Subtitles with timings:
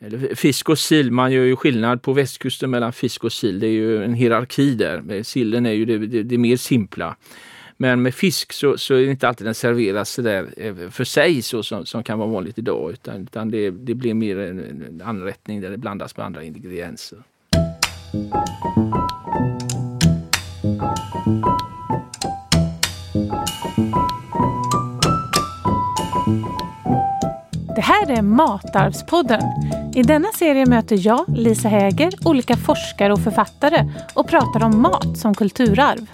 [0.00, 3.60] eller fisk och sill, man gör ju skillnad på västkusten mellan fisk och sill.
[3.60, 5.12] Det är ju en hierarki där.
[5.12, 7.16] Eh, sillen är ju det, det, det mer simpla.
[7.76, 11.42] Men med fisk så, så är det inte alltid den serveras där eh, för sig
[11.42, 15.02] så som, som kan vara vanligt idag utan, utan det, det blir mer en, en
[15.04, 17.18] anrättning där det blandas med andra ingredienser.
[27.78, 29.42] Det här är Matarvspodden.
[29.94, 35.18] I denna serie möter jag, Lisa Häger, olika forskare och författare och pratar om mat
[35.18, 36.10] som kulturarv.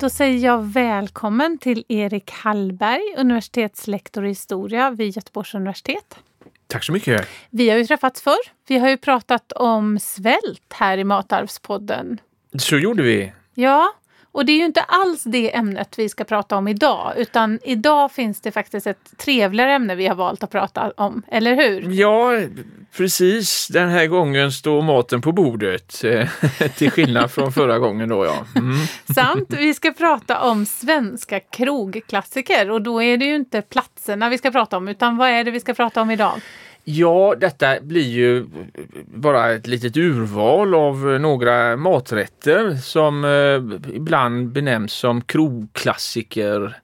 [0.00, 6.18] Då säger jag välkommen till Erik Hallberg, universitetslektor i historia vid Göteborgs universitet.
[6.68, 7.28] Tack så mycket.
[7.50, 8.38] Vi har ju träffats förr.
[8.68, 12.20] Vi har ju pratat om svält här i Matarvspodden.
[12.58, 13.32] Så gjorde vi.
[13.54, 13.92] Ja,
[14.38, 18.12] och det är ju inte alls det ämnet vi ska prata om idag, utan idag
[18.12, 21.90] finns det faktiskt ett trevligare ämne vi har valt att prata om, eller hur?
[21.90, 22.40] Ja,
[22.96, 23.68] precis.
[23.68, 26.28] Den här gången står maten på bordet, eh,
[26.76, 28.46] till skillnad från förra gången då ja.
[28.56, 28.76] Mm.
[29.14, 29.54] Sant.
[29.58, 34.50] Vi ska prata om svenska krogklassiker och då är det ju inte platserna vi ska
[34.50, 36.40] prata om, utan vad är det vi ska prata om idag?
[36.90, 38.46] Ja, detta blir ju
[39.04, 46.78] bara ett litet urval av några maträtter som eh, ibland benämns som krogklassiker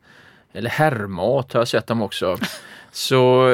[0.53, 2.39] eller herrmat har jag sett dem också.
[2.93, 3.49] Så,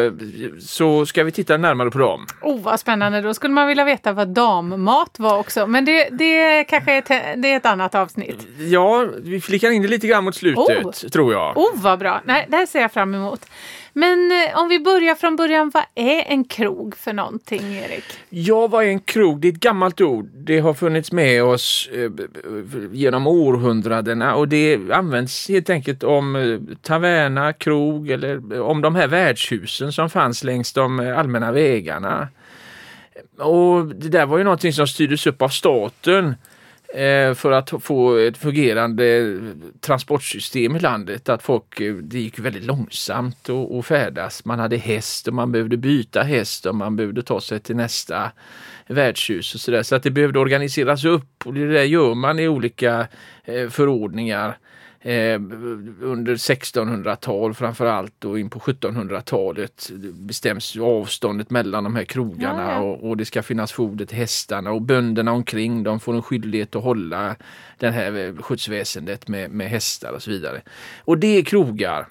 [0.61, 2.27] så ska vi titta närmare på dem.
[2.43, 3.21] Oh, vad spännande!
[3.21, 5.67] Då skulle man vilja veta vad dammat var också.
[5.67, 8.47] Men det, det kanske är det är ett annat avsnitt.
[8.59, 10.93] Ja, vi flickar in det lite grann mot slutet, oh.
[10.93, 11.57] tror jag.
[11.57, 12.21] Oh, vad bra!
[12.25, 13.47] Nej, det här ser jag fram emot.
[13.93, 18.05] Men eh, om vi börjar från början, vad är en krog för någonting, Erik?
[18.29, 19.41] Ja, vad är en krog?
[19.41, 20.29] Det är ett gammalt ord.
[20.35, 22.11] Det har funnits med oss eh,
[22.93, 29.07] genom århundradena och det används helt enkelt om eh, taverna, krog eller om de här
[29.07, 32.29] värdshusen som fanns längs de allmänna vägarna.
[33.39, 36.35] Och det där var ju någonting som styrdes upp av staten
[36.95, 39.37] Eh, för att få ett fungerande
[39.81, 41.29] transportsystem i landet.
[41.29, 44.45] Att folk, eh, det gick väldigt långsamt att färdas.
[44.45, 48.33] Man hade häst och man behövde byta häst och man behövde ta sig till nästa
[48.87, 49.83] värdshus och sådär.
[49.83, 53.07] Så att det behövde organiseras upp och det där gör man i olika
[53.45, 54.59] eh, förordningar
[55.01, 55.35] eh,
[56.01, 62.79] under 1600-tal framförallt och in på 1700-talet bestäms avståndet mellan de här krogarna ja.
[62.79, 66.77] Och, och, det ska finnas foder till hästarna och bönderna omkring de får en skyldighet
[66.77, 67.37] att hålla
[67.79, 70.63] det här skjutsväsendet med, med hästar och så vidare.
[70.99, 72.07] Och det är krogar.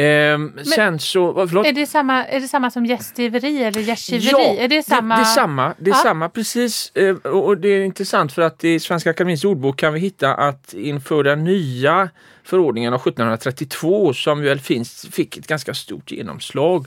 [0.00, 1.66] Ehm, sen så, förlåt?
[1.66, 4.30] Är det, samma, är det samma som gästgiveri eller gästgiveri?
[4.30, 5.16] Ja, är det, samma?
[5.16, 5.74] det, det är samma.
[5.78, 6.00] Det är ja.
[6.02, 6.92] samma precis.
[6.94, 10.74] Ehm, och det är intressant för att i Svenska Akademiens ordbok kan vi hitta att
[10.74, 12.08] inför den nya
[12.44, 16.86] förordningen av 1732 som väl finns, fick ett ganska stort genomslag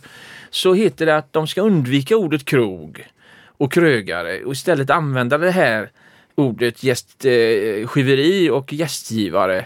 [0.49, 3.07] så heter det att de ska undvika ordet krog
[3.57, 5.89] och krögare och istället använda det här
[6.35, 9.65] ordet gästgiveri eh, och gästgivare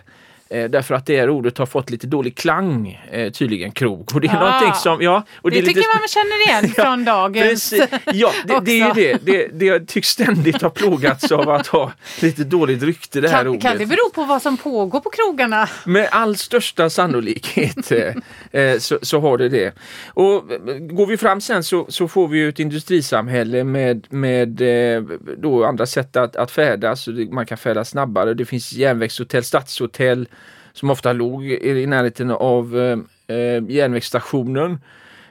[0.49, 4.11] Eh, därför att det här ordet har fått lite dålig klang, eh, tydligen krog.
[4.13, 5.89] Och det är ah, som, ja, och det, det tycker lite...
[5.99, 7.73] man känner igen från dagens
[8.13, 9.17] Ja, det, det är det.
[9.21, 9.47] det.
[9.47, 11.91] Det tycks ständigt ha plågats av att ha
[12.21, 13.61] lite dåligt rykte det här kan, ordet.
[13.61, 15.69] Kan det bero på vad som pågår på krogarna?
[15.85, 18.13] Med all största sannolikhet eh,
[18.61, 19.75] eh så, så, har det det.
[20.07, 24.61] Och eh, går vi fram sen så, så får vi ju ett industrisamhälle med, med
[24.61, 25.03] eh,
[25.37, 27.07] då andra sätt att, att färdas.
[27.31, 28.33] Man kan färdas snabbare.
[28.33, 30.27] Det finns järnvägshotell, stadshotell
[30.77, 32.97] som ofta låg i närheten av eh,
[33.35, 34.79] eh järnvägsstationen.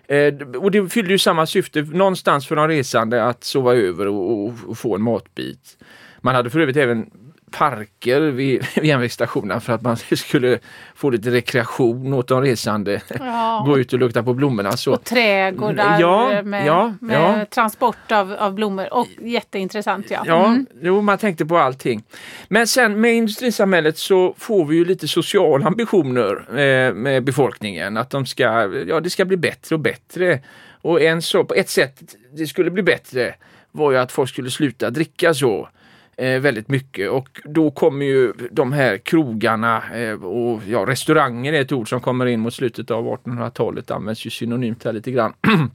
[0.09, 4.45] Eh, och det fyllde ju samma syfte någonstans för de resande att sova över och,
[4.45, 5.79] och, och få en matbit.
[6.21, 7.11] Man hade för övrigt även
[7.51, 10.59] parker vid, vid järnvägsstationerna för att man skulle
[10.95, 13.01] få lite rekreation åt de resande.
[13.19, 13.63] Ja.
[13.67, 14.73] Gå ut och lukta på blommorna.
[14.73, 14.93] Så.
[14.93, 18.93] Och trädgårdar ja, med, ja, med transport av, av blommor.
[18.95, 20.23] Och jätteintressant ja.
[20.27, 20.67] Ja, mm.
[20.83, 22.03] jo, man tänkte på allting.
[22.49, 27.97] Men sen med industrisamhället så får vi ju lite sociala ambitioner eh, med befolkningen.
[27.97, 28.45] Att de ska,
[28.89, 30.41] ja, det ska bli bättre och bättre.
[30.83, 33.35] Och en så, på ett sätt det skulle bli bättre
[33.73, 35.69] var ju att folk skulle sluta dricka så
[36.17, 41.61] eh, väldigt mycket och då kommer ju de här krogarna eh, och ja, restauranger är
[41.61, 45.33] ett ord som kommer in mot slutet av 1800-talet, används ju synonymt här lite grann.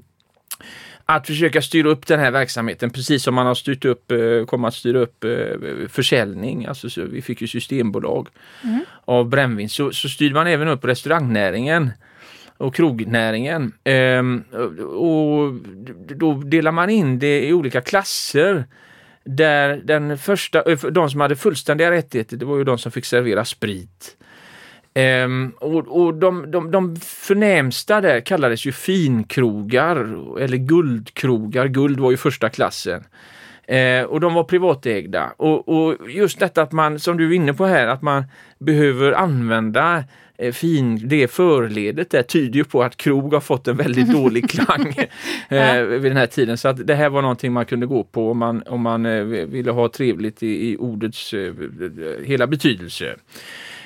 [1.05, 4.67] att försöka styra upp den här verksamheten precis som man har styrt upp, eh, kommer
[4.67, 6.65] att styra upp eh, försäljning.
[6.65, 8.27] Alltså, så vi fick ju systembolag
[8.63, 8.79] mm.
[9.05, 9.69] av brännvin.
[9.69, 11.91] Så, så styrde man även upp restaurangnäringen
[12.57, 13.73] och krognäringen.
[13.83, 14.43] Ehm,
[14.87, 15.53] och
[16.15, 18.65] då delar man in det i olika klasser
[19.23, 23.05] där den första, eh, de som hade fullständiga rättigheter, det var ju de som fick
[23.05, 24.17] servera sprit.
[24.93, 29.95] Ehm, och och de, de, de förnämsta där kallades ju finkrogar
[30.39, 31.67] eller guldkrogar.
[31.67, 33.03] Guld var ju första klassen.
[33.67, 35.33] Eh, och de var privatägda.
[35.37, 38.23] Och, och, just detta att man, som du är inne på här, att man
[38.59, 40.03] behöver använda
[40.51, 44.95] fin, det förledet där tyder ju på att krog har fått en väldigt dålig klang
[45.49, 46.57] eh, vid den här tiden.
[46.57, 49.23] Så att det här var någonting man kunde gå på om man, om man eh,
[49.23, 51.53] ville ha trevligt i, i ordets eh,
[52.23, 53.15] hela betydelse.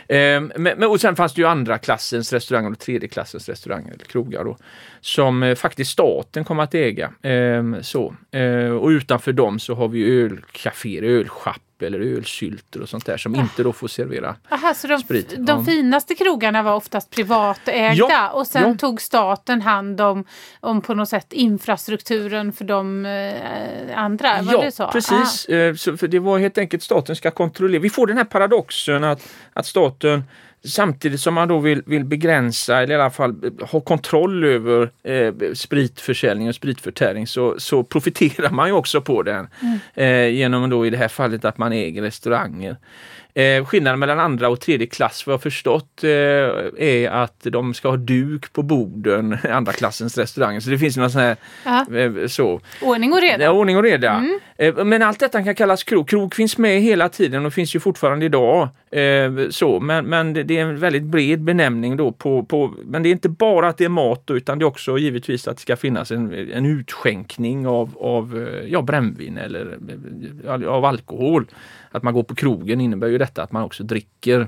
[0.08, 4.06] Ehm, men, och sen fanns det ju andra klassens restauranger och tredje klassens restauranger eller
[4.06, 4.58] krogar då,
[5.02, 7.12] som eh, faktiskt staten kom att äga.
[7.22, 8.16] Ehm, så.
[8.32, 13.36] Ehm, och utanför dem så har vi ölcaféer, ölschapp eller ölsylter och sånt där som
[13.36, 15.30] inte då får servera Aha, så de, sprit.
[15.38, 15.64] De Ja.
[15.64, 18.76] finaste krogarna var oftast privatägda Ja, och sen ja.
[18.78, 20.26] tog staten hand om,
[20.60, 24.42] om på något sätt infrastrukturen för de eh, andra?
[24.42, 24.84] Var ja, det så?
[24.84, 24.92] Ah.
[24.92, 25.46] precis.
[25.46, 27.82] Eh, Så, för det var helt enkelt staten ska kontrollera.
[27.82, 30.24] Vi får den här paradoxen att, att staten
[30.66, 34.92] samtidigt som man då vill, vill begränsa eller i alla fall eh, ha kontroll över
[35.04, 39.48] eh, spritförsäljning och spritförtäring så, så profiterar man ju också på den.
[39.62, 39.80] Mm.
[39.94, 42.78] Eh, genom då i det här fallet att man äger restauranger.
[43.38, 46.10] Eh, skillnaden mellan andra och tredje klass vad jag förstått eh,
[46.78, 50.60] är att de ska ha duk på borden, andra klassens restauranger.
[50.60, 51.38] Så det finns någon sån här
[51.98, 52.62] eh, så.
[52.82, 53.44] Ordning och reda.
[53.44, 54.12] Ja, ordning och reda.
[54.12, 54.40] Mm.
[54.58, 56.10] Eh, Men allt detta kan kallas krog.
[56.10, 58.70] Krog finns med hela tiden och finns ju fortfarande idag.
[58.92, 63.04] Eh, Så, men, men det det är en väldigt bred benämning då på, på men
[63.04, 65.56] det är inte bara att det är mat då, utan det är också givetvis att
[65.58, 69.78] det ska finnas en, en utskänkning av, av eh, ja, brännvin eller
[70.48, 71.46] eh, av alkohol.
[71.96, 74.48] Att man går på krogen innebär ju detta att man också dricker.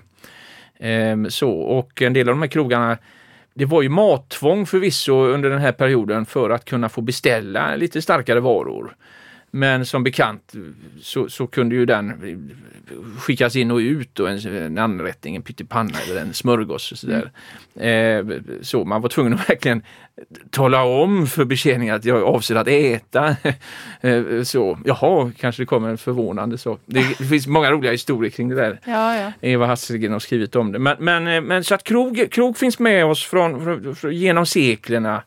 [0.80, 2.98] Eh, Så, och en del av de här krogarna
[3.54, 8.02] det var ju mattvång förvisso under den här perioden för att kunna få beställa lite
[8.02, 8.96] starkare varor.
[9.52, 10.54] Men som bekant
[11.02, 12.14] så, så kunde ju den
[13.20, 16.92] skickas in och ut och en, en anrättning, en pyttipanna eller en smörgås.
[16.92, 17.32] Och sådär.
[17.76, 18.26] Eh,
[18.62, 19.82] så man var tvungen att verkligen
[20.50, 23.36] tala om för betjäningen att jag avser att äta.
[24.02, 26.82] eh, så, jaha, kanske det kommer en förvånande sak.
[26.86, 28.80] Det, det finns många roliga historier kring det där.
[28.86, 29.32] Ja, ja.
[29.42, 30.80] Eva Hasselgren har skrivit om det.
[30.80, 34.46] Men, men, eh, men så att krog, krog finns med oss från, från, från, genom
[34.46, 35.24] seklerna.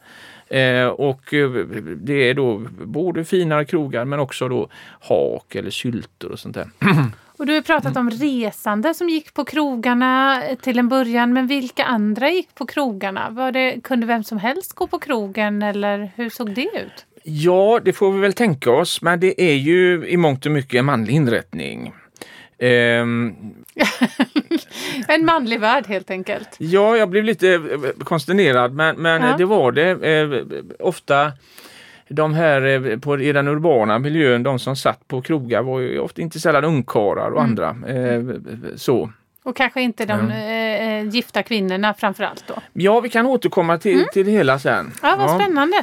[0.51, 1.51] Eh, och eh,
[1.97, 4.69] det är då både finare krogar men också då
[5.01, 6.71] hak eller sylter och sånt där.
[7.41, 11.33] Och du har pratat om resande som gick på krogarna till en början.
[11.33, 13.31] Men vilka andra gick på krogarna?
[13.31, 17.07] Var det, kunde vem som helst gå på krogen eller hur såg det ut?
[17.25, 20.79] Ja, det får vi väl tänka oss, men det är ju i mångt och mycket
[20.79, 21.93] en manlig inrättning.
[22.61, 23.35] Ehm,
[25.09, 26.49] En manlig värld helt enkelt.
[26.59, 29.37] Ja, jag blev lite eh, konsternerad men, men Ja.
[29.39, 29.91] det var det.
[29.91, 30.29] Eh,
[30.87, 31.33] ofta
[32.09, 35.99] de här eh, på, i den urbana miljön, de som satt på krogar var ju
[35.99, 37.77] ofta inte sällan ungkarlar och andra.
[37.89, 38.21] Eh,
[38.77, 39.13] så.
[39.43, 42.55] Och kanske inte de eh, eh, gifta kvinnorna framför allt då.
[42.73, 44.79] Ja, vi kan återkomma till, till det hela sen.
[44.79, 44.93] Mm.
[45.03, 45.77] Ja, vad spännande.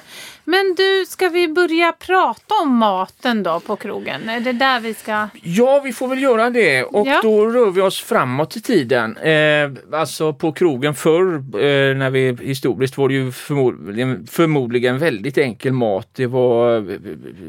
[0.50, 4.30] Men du, ska vi börja prata om maten då på krogen?
[4.30, 5.28] Är det där vi ska...
[5.44, 7.20] Ja, vi får väl göra det och Ja.
[7.24, 9.18] då rör vi oss framåt i tiden.
[9.18, 15.38] Eh, alltså på krogen förr, eh, när vi historiskt var det ju förmodligen, förmodligen väldigt
[15.38, 16.08] enkel mat.
[16.16, 16.98] Det var eh,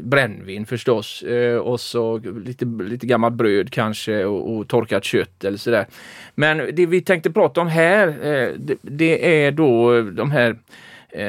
[0.01, 5.57] brännvin förstås eh, och så lite, lite gammalt bröd kanske och, och torkat kött eller
[5.57, 5.87] sådär.
[6.35, 10.55] Men det vi tänkte prata om här, eh, det, det är då de här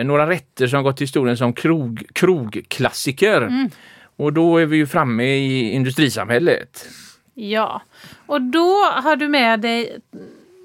[0.05, 3.69] några rätter som gått till historien som krog, krogklassiker.
[4.17, 6.89] Och då är vi ju framme i industrisamhället.
[7.35, 7.83] Ja,
[8.27, 9.99] och då har du med dig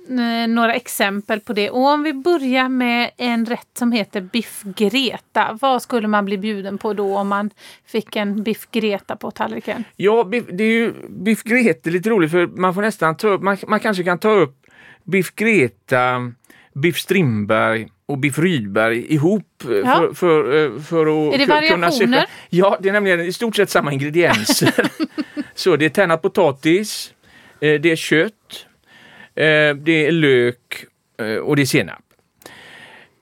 [0.10, 1.70] eh, några exempel på det.
[1.70, 5.58] Och om vi börjar med en rätt som heter biff greta.
[5.62, 7.50] Vad skulle man bli bjuden på då om man
[7.86, 9.84] fick en biff greta på tallriken?
[9.96, 13.58] Ja, det är ju biff greta lite roligt för man får nästan ta upp, man,
[13.68, 14.66] man kanske kan ta upp
[15.04, 16.32] biff greta,
[16.74, 19.84] biff Strindberg och biff Rydberg ihop eh, Ja.
[19.84, 22.26] för, för, eh, för att Är det ku- kunna variationer?
[22.50, 24.74] Ja, det är nämligen i stort sett samma ingredienser.
[25.56, 27.14] Så det är tärnad potatis,
[27.62, 28.66] eh, det är kött,
[29.84, 30.86] det är lök
[31.44, 32.00] och det är senap.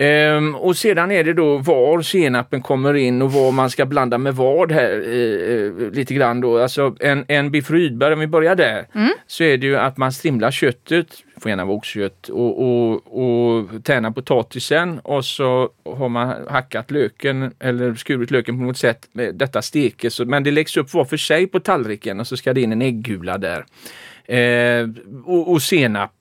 [0.03, 4.17] Ehm, och sedan är det då var senapen kommer in och vad man ska blanda
[4.17, 6.60] med vad här eh, eh, lite grann då.
[6.60, 8.86] Alltså en, en biff Rydberg, om vi börjar där,
[9.27, 11.07] så är det ju att man strimlar köttet,
[11.39, 17.53] får gärna vara oxkött, och, och, och tärnar potatisen och så har man hackat löken
[17.60, 19.10] eller skurit löken på något sätt.
[19.33, 22.62] Detta stekes, men det läggs upp var för sig på tallriken och så ska det
[22.62, 23.65] in en äggula där.
[24.25, 24.89] Eh,
[25.25, 26.12] och, och senap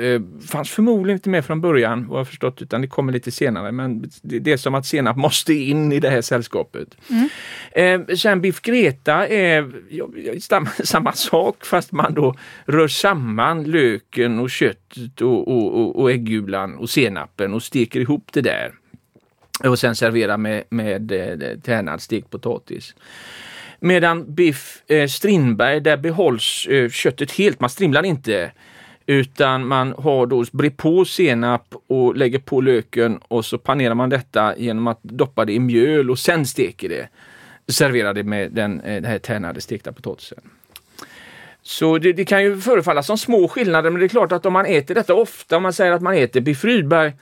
[0.00, 3.72] eh, fanns förmodligen inte med från början vad jag förstått utan det kommer lite senare
[3.72, 6.88] men det, det är som att senap måste in i det här sällskapet.
[7.10, 8.08] Mm.
[8.08, 10.08] Eh, sen biff greta är ja,
[10.40, 12.34] samma, samma sak fast man då
[12.64, 18.28] rör samman löken och köttet och, och, och, och äggulan och senapen och steker ihop
[18.32, 18.72] det där.
[19.64, 22.94] Och sen servera med, med eh, tärnad stekt potatis.
[23.80, 27.60] Medan biff eh, Strindberg, där behålls eh, köttet helt.
[27.60, 28.52] Man strimlar inte.
[29.06, 34.10] Utan man har då brer på senap och lägger på löken och så panerar man
[34.10, 37.08] detta genom att doppa det i mjöl och sen steker det.
[37.68, 40.38] Serverar det med den, eh, den här tärnade stekta potatisen.
[41.62, 44.52] Så det, det, kan ju förefalla som små skillnader men det är klart att om
[44.52, 47.12] man äter detta ofta, om man säger att man äter biff Rydberg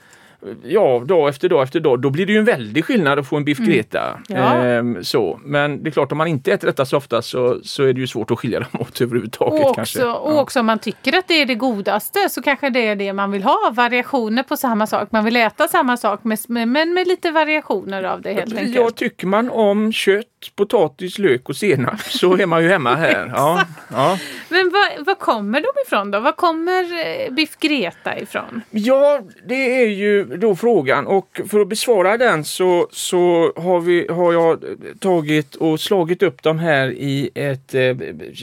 [0.63, 3.37] ja, dag efter dag efter dag, då blir det ju en väldig skillnad att få
[3.37, 3.71] en biff mm.
[3.71, 4.19] Greta.
[4.29, 4.41] Mm.
[4.41, 4.53] Ja.
[4.53, 5.39] Ehm, så.
[5.43, 7.99] Men det är klart, om man inte äter detta så ofta så, så är det
[7.99, 9.53] ju svårt att skilja dem åt överhuvudtaget.
[9.53, 9.99] Och också, kanske.
[9.99, 10.15] Ja.
[10.15, 13.13] och också om man tycker att det är det godaste så kanske det är det
[13.13, 13.71] man vill ha.
[13.71, 15.11] Variationer på samma sak.
[15.11, 18.75] Man vill äta samma sak men med lite variationer av det helt enkelt.
[18.75, 23.31] Ja, tycker man om kött, potatis, lök och senap så är man ju hemma här.
[23.35, 24.19] Ja, ja.
[24.49, 26.19] Men var, var kommer de ifrån då?
[26.19, 28.61] Var kommer eh, biff Greta ifrån?
[28.69, 34.07] Ja, det är ju då frågan och för att besvara den så, så har, vi,
[34.09, 34.63] har jag
[34.99, 37.95] tagit och slagit upp dem här i ett eh,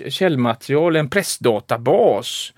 [0.09, 2.53] källmaterial, en pressdatabas.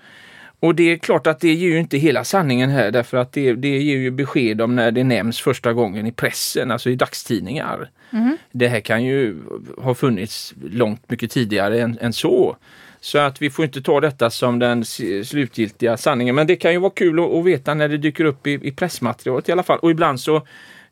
[0.59, 3.53] Och det är klart att det ger ju inte hela sanningen här därför att det,
[3.53, 7.89] det ger ju besked om när det nämns första gången i pressen, alltså i dagstidningar.
[8.11, 8.37] Mm.
[8.51, 9.37] Det här kan ju
[9.77, 12.57] ha funnits långt mycket tidigare än, än så.
[12.99, 14.85] Så att vi får inte ta detta som den
[15.25, 16.35] slutgiltiga sanningen.
[16.35, 18.71] Men det kan ju vara kul att, att veta när det dyker upp i, i
[18.71, 19.79] pressmaterialet i alla fall.
[19.79, 20.47] Och ibland så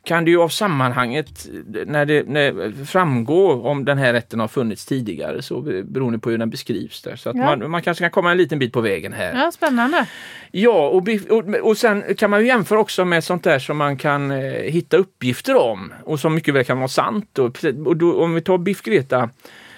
[0.05, 1.48] kan det ju av sammanhanget
[1.86, 6.38] när det när framgår om den här rätten har funnits tidigare så beroende på hur
[6.38, 7.15] den beskrivs där.
[7.15, 7.45] Så att ja.
[7.45, 9.33] man, man, kanske kan komma en liten bit på vägen här.
[9.36, 10.07] Ja, Spännande!
[10.51, 13.98] Ja, och, och, och sen kan man ju jämföra också med sånt där som man
[13.98, 17.39] kan eh, hitta uppgifter om och som mycket väl kan vara sant.
[17.39, 19.29] Och, och då, om vi tar Biff Greta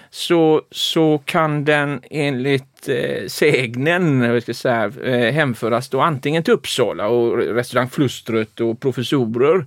[0.10, 6.54] så, så kan den enligt eh, sägnen jag ska säga, eh, hemföras då antingen till
[6.54, 9.66] Uppsala och restaurang Flustret och professorer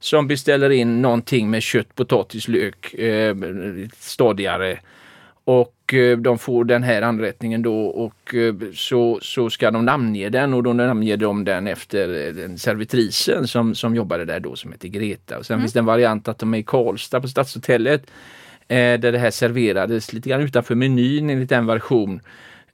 [0.00, 3.36] som beställer in någonting med kött, potatis, lök, eh,
[3.98, 4.78] stadigare.
[5.44, 10.28] Och eh, de får den här anrättningen då och eh, så, så ska de namnge
[10.28, 14.56] den och då namnger de den efter eh, den servitrisen som, som jobbade där då
[14.56, 15.38] som heter Greta.
[15.38, 15.62] Och sen mm.
[15.62, 18.10] finns det en variant att de är i Karlstad på Stadshotellet
[18.68, 22.20] där det här serverades lite grann utanför menyn enligt en version.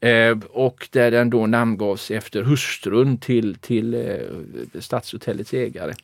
[0.00, 5.94] Eh, och där den då namngavs efter hustrun till, till eh, Stadshotellets ägare.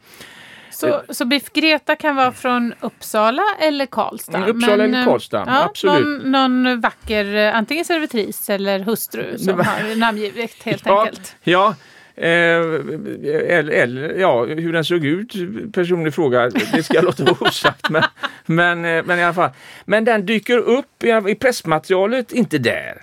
[0.91, 4.37] Så, så Biff Greta kan vara från Uppsala eller Karlstad?
[4.37, 6.23] Mm, Uppsala men, eller Karlstad, ja, absolut.
[6.23, 11.37] Någon, någon vacker eh, antingen servitris eller hustru som har namngivit helt ja, enkelt.
[11.45, 11.75] Ja,
[12.15, 15.33] Eh, eller, eller, ja, hur den såg ut,
[15.73, 17.91] personlig fråga, det ska jag låta vara osagt.
[17.91, 18.03] Men,
[18.47, 19.51] men, eh, men i alla fall.
[19.85, 23.03] Men den dyker upp i, i pressmaterialet, inte där.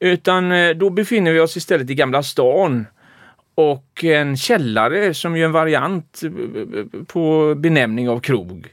[0.00, 2.86] Utan eh, då befinner vi oss istället i Gamla stan
[3.56, 6.22] och en källare som är en variant
[7.06, 8.66] på benämning av krog.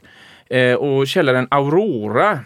[0.50, 2.40] Eh, och källaren Aurora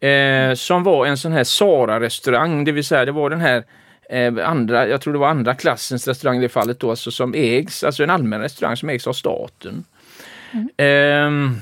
[0.00, 3.64] eh, som var en sån här Sara-restaurang, det vill säga det var den här
[4.10, 7.34] eh, andra, jag tror det var andra klassens restaurang i det fallet då, alltså som
[7.34, 9.84] ägs, alltså en allmän restaurang som ägs av staten.
[10.52, 11.54] Mm.
[11.56, 11.60] Eh,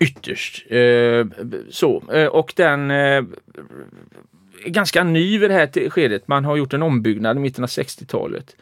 [0.00, 0.66] ytterst.
[0.70, 1.26] Eh,
[1.70, 3.26] så, eh, och den är
[4.66, 6.28] ganska ny vid det här skedet.
[6.28, 8.56] Man har gjort en ombyggnad i mitten av 60-talet.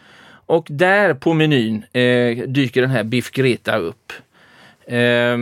[0.50, 4.12] Och där på menyn eh, dyker den här Biff Greta upp.
[4.87, 5.37] Eh,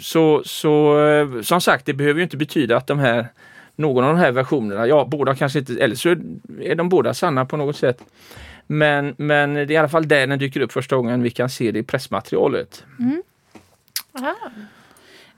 [0.00, 3.28] så, så eh, som sagt, det behöver ju inte betyda att de här
[3.76, 6.08] någon av de här versionerna, ja båda kanske inte, eller så
[6.60, 7.98] är de båda sanna på något sätt.
[8.66, 11.50] Men, men det är i alla fall där den dyker upp första gången vi kan
[11.50, 12.84] se det i pressmaterialet.
[12.98, 13.22] Mm.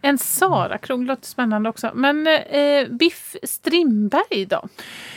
[0.02, 1.90] En Sara-krog låter spännande också.
[1.95, 4.69] Men eh, Biff Strindberg då?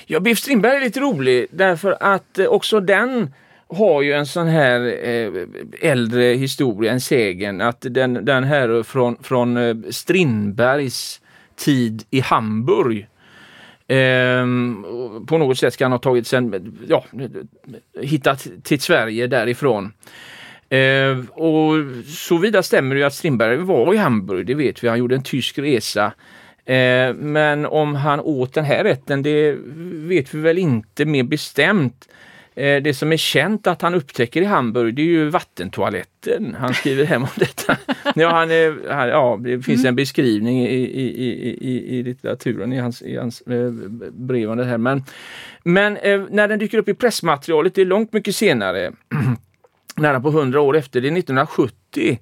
[0.06, 3.34] Ja, Biff Strindberg är lite rolig därför att eh, också den
[3.68, 5.32] har ju en sån här eh,
[5.82, 11.22] äldre historia, en sägen, att den, den här från, från eh, Strindbergs
[11.56, 13.08] tid i Hamburg.
[13.88, 14.46] Eh,
[15.28, 17.06] på något sätt ska han ha tagit sen, ja,
[18.02, 19.94] hittat till Sverige därifrån.
[20.74, 21.74] Eh, och
[22.06, 24.88] så vidare stämmer det att Strindberg var i Hamburg, det vet vi.
[24.88, 26.14] Han gjorde en tysk resa.
[26.66, 29.58] Eh, men om han åt den här rätten, det
[30.08, 32.08] vet vi väl inte mer bestämt.
[32.56, 36.56] Eh, det som är känt att han upptäcker i Hamburg det är ju vattentoaletten.
[36.60, 37.78] Han skriver hem om detta.
[38.16, 39.90] Ja, han är, han, ja, det finns mm.
[39.90, 43.72] en beskrivning i, i, i, i, i litteraturen i hans, i hans eh,
[44.12, 44.78] brev om det här.
[44.78, 45.04] Men,
[45.64, 48.92] men eh, när den dyker upp i pressmaterialet, det är långt mycket senare,
[49.96, 52.20] nära på hundra år efter, det är 1970.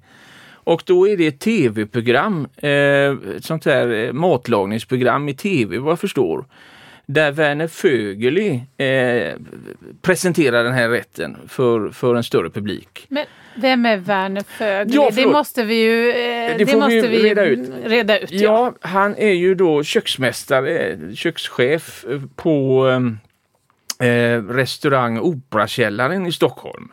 [0.64, 6.00] Och då är det ett tv-program, eh, sånt här eh, matlagningsprogram i tv vad jag
[6.00, 6.44] förstår
[7.06, 9.32] där Werner Fögeli eh,
[10.02, 13.06] presenterar den här rätten för, för en större publik.
[13.08, 14.94] Men vem är Werner Fögeli?
[14.94, 17.72] Ja, det måste vi ju, eh, det, det måste vi, vi reda ut.
[17.84, 18.40] Reda ut ja.
[18.40, 18.88] ja.
[18.88, 22.04] han är ju då köksmästare, kökschef
[22.36, 22.86] på
[24.00, 26.92] eh, restaurang Operakällaren i Stockholm.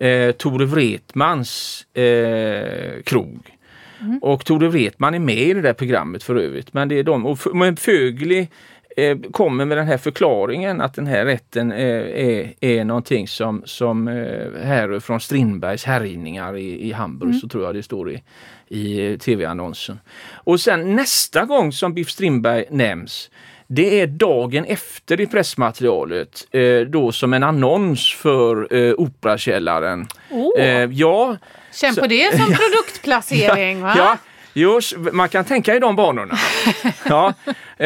[0.00, 3.56] Eh, Tore Wretmans eh, krog.
[4.00, 4.18] Mm.
[4.22, 6.72] Och Tore Wretman är med i det där programmet för övrigt.
[6.72, 7.38] Men det är de, och
[7.78, 8.48] Fögli
[8.96, 13.62] Eh, kommer med den här förklaringen att den här rätten är, är, är någonting som,
[13.64, 17.40] som eh, härrör från Strindbergs härjningar i, i Hamburg, mm.
[17.40, 18.22] så tror jag det står i,
[18.68, 19.98] i tv-annonsen.
[20.32, 23.30] Och sen nästa gång som Biff Strindberg nämns
[23.72, 30.06] det är dagen efter i pressmaterialet, eh, då som en annons för eh, Operakällaren.
[30.30, 30.62] Oh.
[30.62, 31.36] Eh, ja,
[31.72, 33.94] Känn på det som produktplacering va?
[33.96, 34.18] Ja,
[34.52, 34.80] Jo,
[35.12, 36.34] man kan tänka i de banorna.
[37.08, 37.34] ja,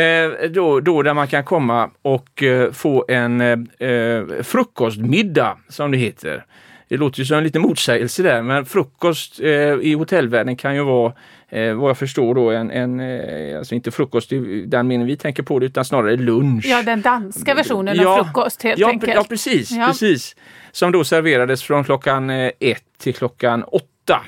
[0.01, 5.99] eh, då, då där man kan komma och eh, få en eh, frukostmiddag som det
[5.99, 6.45] heter.
[6.89, 9.49] Det låter ju som en liten motsägelse där, men frukost eh,
[9.81, 11.13] i hotellvärlden kan ju vara
[11.55, 15.17] eh, vad jag förstår då en, en eh, alltså inte frukost i den meningen vi
[15.17, 16.67] tänker på det utan snarare lunch.
[16.67, 19.15] Ja, den danska versionen ja, av frukost helt ja, enkelt.
[19.15, 19.87] Ja, precis, ja.
[19.87, 20.37] precis.
[20.73, 24.21] Som då serverades från klockan ett till klockan åtta.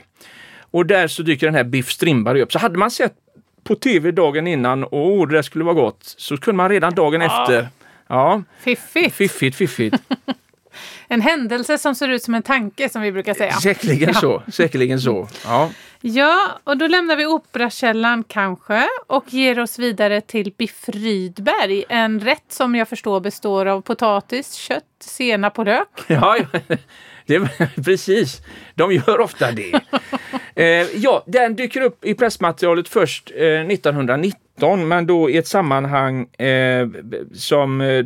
[0.71, 2.53] Och där så dyker den här Biff Strindberg upp.
[2.53, 3.15] Så hade man sett
[3.65, 7.23] på tv dagen innan, åh det där skulle vara gott, så kunde man redan dagen
[7.23, 7.25] ah.
[7.25, 7.69] efter.
[8.07, 8.43] Ja.
[8.61, 9.15] Fiffigt!
[9.15, 9.97] Fiffigt, fiffigt.
[11.09, 13.53] en händelse som ser ut som en tanke som vi brukar säga.
[13.53, 14.21] Säkerligen ja.
[14.21, 14.43] så.
[14.53, 15.29] Säkerligen så.
[15.45, 15.71] Ja.
[16.01, 21.85] ja, och då lämnar vi Operakällan kanske och ger oss vidare till Biff Rydberg.
[21.89, 25.89] En rätt som jag förstår består av potatis, kött, senap och lök.
[26.07, 26.37] Ja,
[27.27, 27.49] det,
[27.85, 28.43] precis,
[28.75, 29.81] de gör ofta det.
[30.55, 33.65] eh, ja, den dyker upp i pressmaterialet först eh,
[34.57, 36.89] 1919 men då i ett sammanhang eh,
[37.33, 38.05] som eh,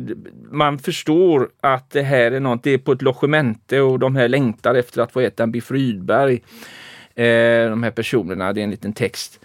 [0.51, 4.27] man förstår att det här är något, det är på ett logemente och de här
[4.27, 6.41] längtar efter att få äta en biff Rydberg.
[7.15, 9.39] Eh, de här personerna, det är en liten text.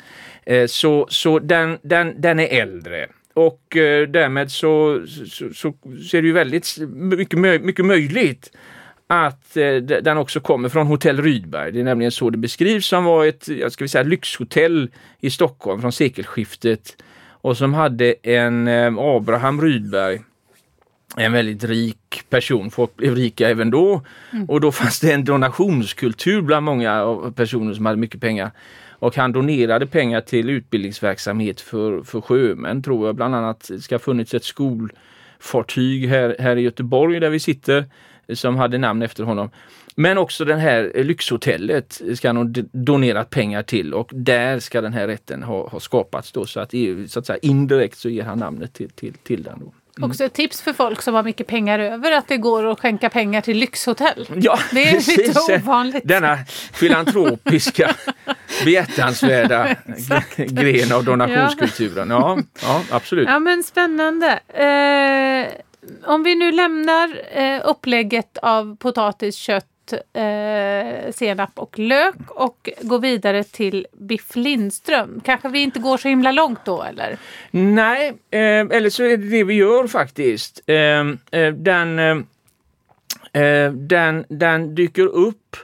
[0.45, 6.16] Eh, så så den, den, den är äldre och eh, därmed så, så, så, så
[6.16, 8.51] är det ju väldigt mycket, mycket möjligt
[9.07, 11.73] att eh, den också kommer från Hotell Rydberg.
[11.73, 14.90] Det är nämligen så det beskrivs som var ett jag ska säga, lyxhotell
[15.21, 16.97] i Stockholm från sekelskiftet
[17.29, 20.21] och som hade en eh, Abraham Rydberg
[21.16, 22.71] en väldigt rik person.
[22.71, 24.03] Folk blev rika även då.
[24.33, 24.45] Mm.
[24.45, 28.51] Och då fanns det en donationskultur bland många personer som hade mycket pengar.
[28.99, 33.16] Och han donerade pengar till utbildningsverksamhet för, för sjömän tror jag.
[33.16, 37.85] Bland annat ska ha funnits ett skolfartyg här, här i Göteborg där vi sitter
[38.35, 39.51] som hade namn efter honom.
[39.95, 44.93] Men också det här lyxhotellet ska han ha donerat pengar till och där ska den
[44.93, 46.75] här rätten ha, ha skapats då så att,
[47.09, 49.61] så att säga, indirekt så ger han namnet till, till, till den.
[49.61, 49.73] Då.
[49.99, 50.11] Mm.
[50.11, 53.11] Också ett tips för folk som har mycket pengar över att det går att skänka
[53.11, 54.29] pengar till lyxhotell.
[54.35, 55.17] Ja, det är precis.
[55.17, 56.03] lite ovanligt.
[56.05, 56.39] Denna
[56.73, 57.95] filantropiska
[58.65, 59.77] behjärtansvärda
[60.37, 62.11] gren av donationskulturen.
[62.11, 63.29] Ja, ja, absolut.
[63.29, 64.41] Ja men spännande.
[64.49, 65.53] Eh,
[66.05, 72.99] om vi nu lämnar eh, upplägget av potatis, kött, eh, senap och lök och går
[72.99, 75.20] vidare till Biff Lindström.
[75.25, 77.18] Kanske vi inte går så himla långt då eller?
[77.51, 80.62] Nej, eh, eller så är det det vi gör faktiskt.
[80.66, 80.77] Eh,
[81.40, 85.57] eh den, eh, eh den, den dyker upp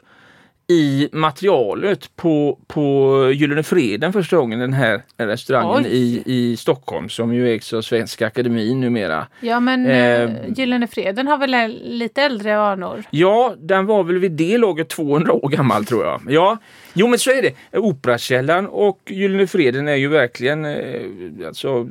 [0.68, 7.34] i materialet på, på Gyllene Freden första gången, den här restaurangen i, i Stockholm som
[7.34, 9.26] ju ägs av Svenska Akademin numera.
[9.40, 13.04] Ja men eh, Gyllene Freden har väl lite äldre anor?
[13.10, 16.20] Ja, den var väl vid det laget 200 år gammal tror jag.
[16.28, 16.58] Ja,
[16.94, 17.78] Jo men så är det.
[17.78, 21.88] Operakällan och Gyllene Freden är ju verkligen eh, alltså,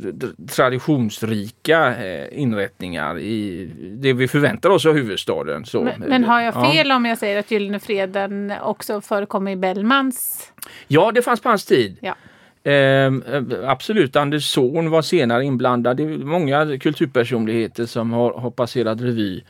[0.56, 5.66] traditionsrika eh, inrättningar i det vi förväntar oss av huvudstaden.
[5.66, 6.96] Så, men, men har jag fel ja.
[6.96, 10.52] om jag säger att Gyllene Freden också förekommer i Bellmans?
[10.88, 11.98] Ja, det fanns på hans tid.
[12.02, 12.16] Ja.
[12.64, 15.98] Ehm, eh, absolut, Anders Zorn var senare inblandad.
[15.98, 19.44] Det är många kulturpersonligheter som har, har passerat revy,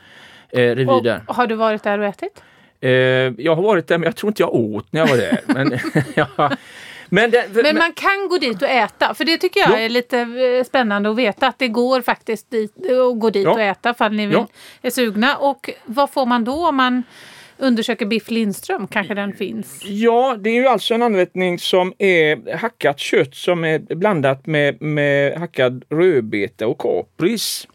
[0.50, 1.22] eh, revy och, där.
[1.26, 2.42] Har du varit där och ätit?
[2.80, 5.40] Eh, jag har varit där men jag tror inte jag åt när jag var där.
[5.46, 5.78] men,
[6.36, 6.50] ja,
[7.08, 9.76] Men, det, Men man kan gå dit och äta, för det tycker jag Jo.
[9.76, 13.50] är lite eh, spännande att veta att det går faktiskt dit, att gå dit Ja.
[13.52, 14.46] och äta ifall ni vill, Ja.
[14.82, 15.36] är sugna.
[15.36, 17.02] Och vad får man då om man
[17.58, 18.86] undersöker Biff Lindström?
[18.86, 19.84] Kanske den finns?
[19.84, 24.82] Ja, det är ju alltså en anrättning som är hackat kött som är blandat med,
[24.82, 27.68] med hackad rödbeta och kapris.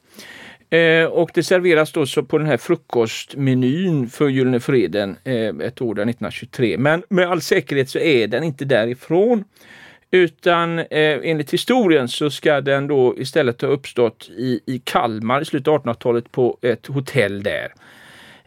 [0.69, 5.81] Eh, och det serveras då så på den här frukostmenyn för Gyllene Freden eh, ett
[5.81, 6.77] år där 1923.
[6.77, 9.43] Men med all säkerhet så är den inte därifrån.
[10.11, 10.85] Utan eh,
[11.23, 15.83] enligt historien så ska den då istället ha uppstått i, i Kalmar i slutet av
[15.83, 17.73] 1800-talet på ett hotell där.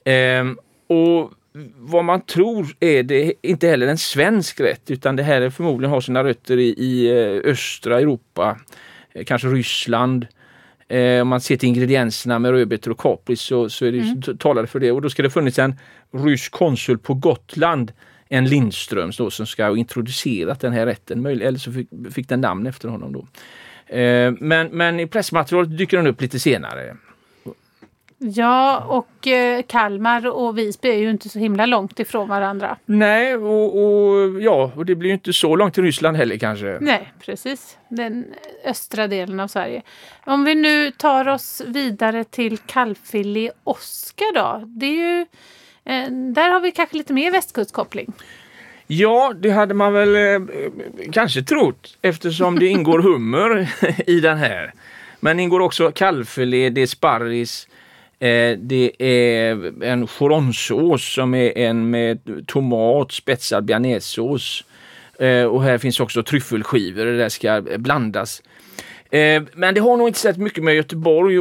[0.04, 0.44] Eh,
[0.90, 1.32] och
[1.76, 5.90] vad man tror är det inte heller en svensk rätt utan det här är förmodligen
[5.90, 8.58] har sina rötter i, i eh, östra Europa,
[9.12, 10.26] eh, kanske Ryssland.
[10.88, 14.38] Eh, om man ser till ingredienserna med rödbetor och kapris så, så är det, Mm.
[14.38, 14.92] talar det för det.
[14.92, 15.74] Och då ska det funnits en
[16.12, 17.92] rysk konsul på Gotland,
[18.28, 21.26] en Lindström då, som ska ha introducerat den här rätten.
[21.26, 23.26] Eller så fick, fick den namn efter honom då.
[23.96, 26.96] Eh, men, men i pressmaterialet dyker den upp lite senare.
[28.22, 32.76] Ja, och eh, Kalmar och Visby är ju inte så himla långt ifrån varandra.
[32.86, 36.78] Nej, och, och ja, och det blir ju inte så långt till Ryssland heller kanske.
[36.80, 37.78] Nej, precis.
[37.88, 38.26] Den
[38.64, 39.82] östra delen av Sverige.
[40.24, 44.62] Om vi nu tar oss vidare till kalvfilé Oskar då.
[44.66, 45.20] Det är ju,
[45.84, 48.12] eh, där har vi kanske lite mer västkustkoppling.
[48.86, 50.40] Ja, det hade man väl eh,
[51.12, 53.68] kanske trott eftersom det ingår hummer
[54.06, 54.72] i den här.
[55.20, 57.68] Men ingår också kalvfilé, det är sparris,
[58.20, 64.64] eh, det är en choronsås som är en med tomat, spetsad bearnaisesås.
[65.18, 68.42] Eh, och här finns också tryffelskivor, det där ska blandas.
[69.10, 71.38] Eh, men det har nog inte sett mycket med Göteborg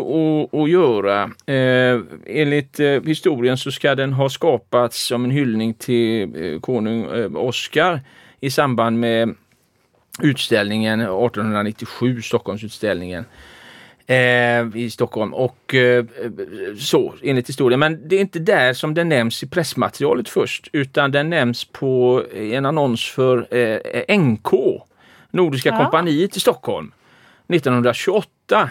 [0.51, 1.23] att, göra.
[1.45, 7.03] Eh, enligt eh, historien så ska den ha skapats som en hyllning till eh, konung
[7.03, 8.01] eh, Oscar
[8.39, 9.35] i samband med
[10.21, 13.25] utställningen 1897, Stockholmsutställningen
[14.09, 16.05] eh, i Stockholm och eh,
[16.77, 17.79] så enligt historien.
[17.79, 22.23] Men det är inte där som den nämns i pressmaterialet först utan den nämns på
[22.35, 24.51] en annons för eh, NK,
[25.31, 25.77] Nordiska Ja.
[25.77, 26.91] kompaniet i Stockholm
[27.47, 28.69] 1928.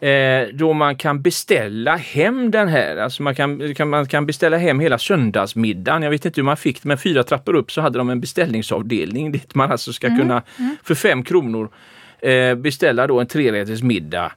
[0.00, 2.96] Eh, då man kan beställa hem den här.
[2.96, 6.02] Alltså man kan, kan, man kan beställa hem hela söndagsmiddagen.
[6.02, 8.20] Jag vet inte hur man fick det, men fyra trappor upp så hade de en
[8.20, 10.42] beställningsavdelning dit man alltså ska kunna
[10.82, 11.68] för fem kronor
[12.20, 14.32] eh, beställa då en trerätters middag.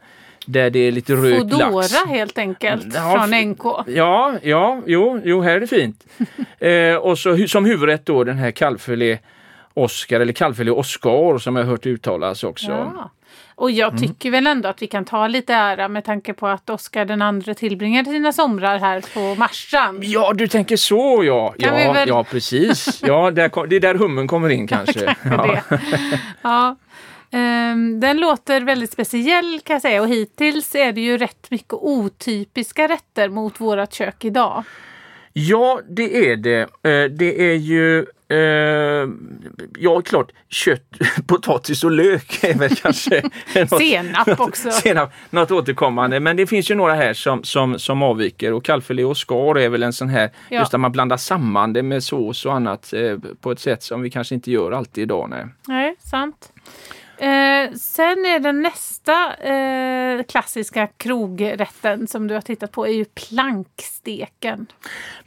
[0.49, 1.63] Där det är lite rökt lax.
[1.93, 3.63] Foodora helt enkelt Ja, från NK.
[3.87, 6.03] Ja, ja, jo, jo här är det fint.
[6.59, 9.17] eh, och så som huvudrätt då den här kalvfilé
[9.73, 12.71] Oscar eller kalvfilé Oscar som jag har hört uttalas också.
[12.71, 13.11] Ja.
[13.55, 14.01] Och jag Mm.
[14.07, 17.21] tycker väl ändå att vi kan ta lite ära med tanke på att Oscar den
[17.21, 20.03] andre tillbringade sina somrar här på Marstrand.
[20.03, 21.55] Ja, du tänker så ja.
[21.59, 23.01] Kan Ja, väl- ja precis.
[23.05, 25.15] Ja, där, det är där hummen kommer in kanske.
[25.23, 25.61] Ja.
[25.69, 25.79] det.
[26.41, 26.75] Ja.
[27.31, 31.73] Ehm, den låter väldigt speciell kan jag säga och hittills är det ju rätt mycket
[31.73, 34.63] otypiska rätter mot vårat kök idag.
[35.33, 36.59] ja, det är det.
[36.61, 39.09] Eh, Det är ju eh,
[39.79, 40.83] Ja, klart, kött,
[41.27, 43.21] potatis och lök är väl kanske
[43.55, 44.71] något- Senap också.
[44.71, 46.19] Senap, något återkommande.
[46.19, 49.69] Men det finns ju några här som, som, som avviker och kalvfilé och skar är
[49.69, 50.59] väl en sån här, Ja.
[50.59, 54.01] just där man blandar samman det med sås och annat eh, på ett sätt som
[54.01, 55.29] vi kanske inte gör alltid idag.
[55.29, 55.45] Nej.
[55.67, 56.51] Nej, sant.
[57.19, 63.05] Eh, sen är den nästa eh, klassiska krogrätten som du har tittat på är ju
[63.05, 64.67] planksteken.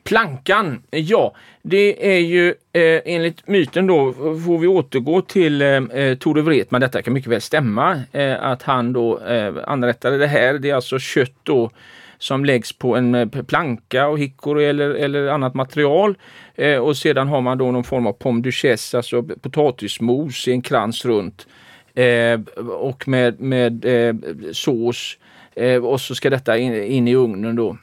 [0.04, 6.18] Plankan, ja, det är ju eh, enligt myten då får vi återgå till eh, eh
[6.18, 10.54] Tore Wretman, detta kan mycket väl stämma, eh, att han då eh, anrättade det här.
[10.54, 11.70] Det är alltså kött då
[12.18, 16.14] som läggs på en eh, planka och hickory eller, eller annat material.
[16.54, 20.62] Eh, och sedan har man då någon form av pomme duchesse, alltså potatismos i en
[20.62, 21.46] krans runt.
[21.94, 24.14] Eh, och med, med eh,
[24.52, 25.18] sås.
[25.54, 27.76] Eh, och så ska detta in, in i ugnen då.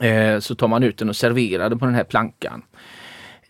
[0.00, 2.62] Eh, så tar man ut den och serverar den på den här plankan.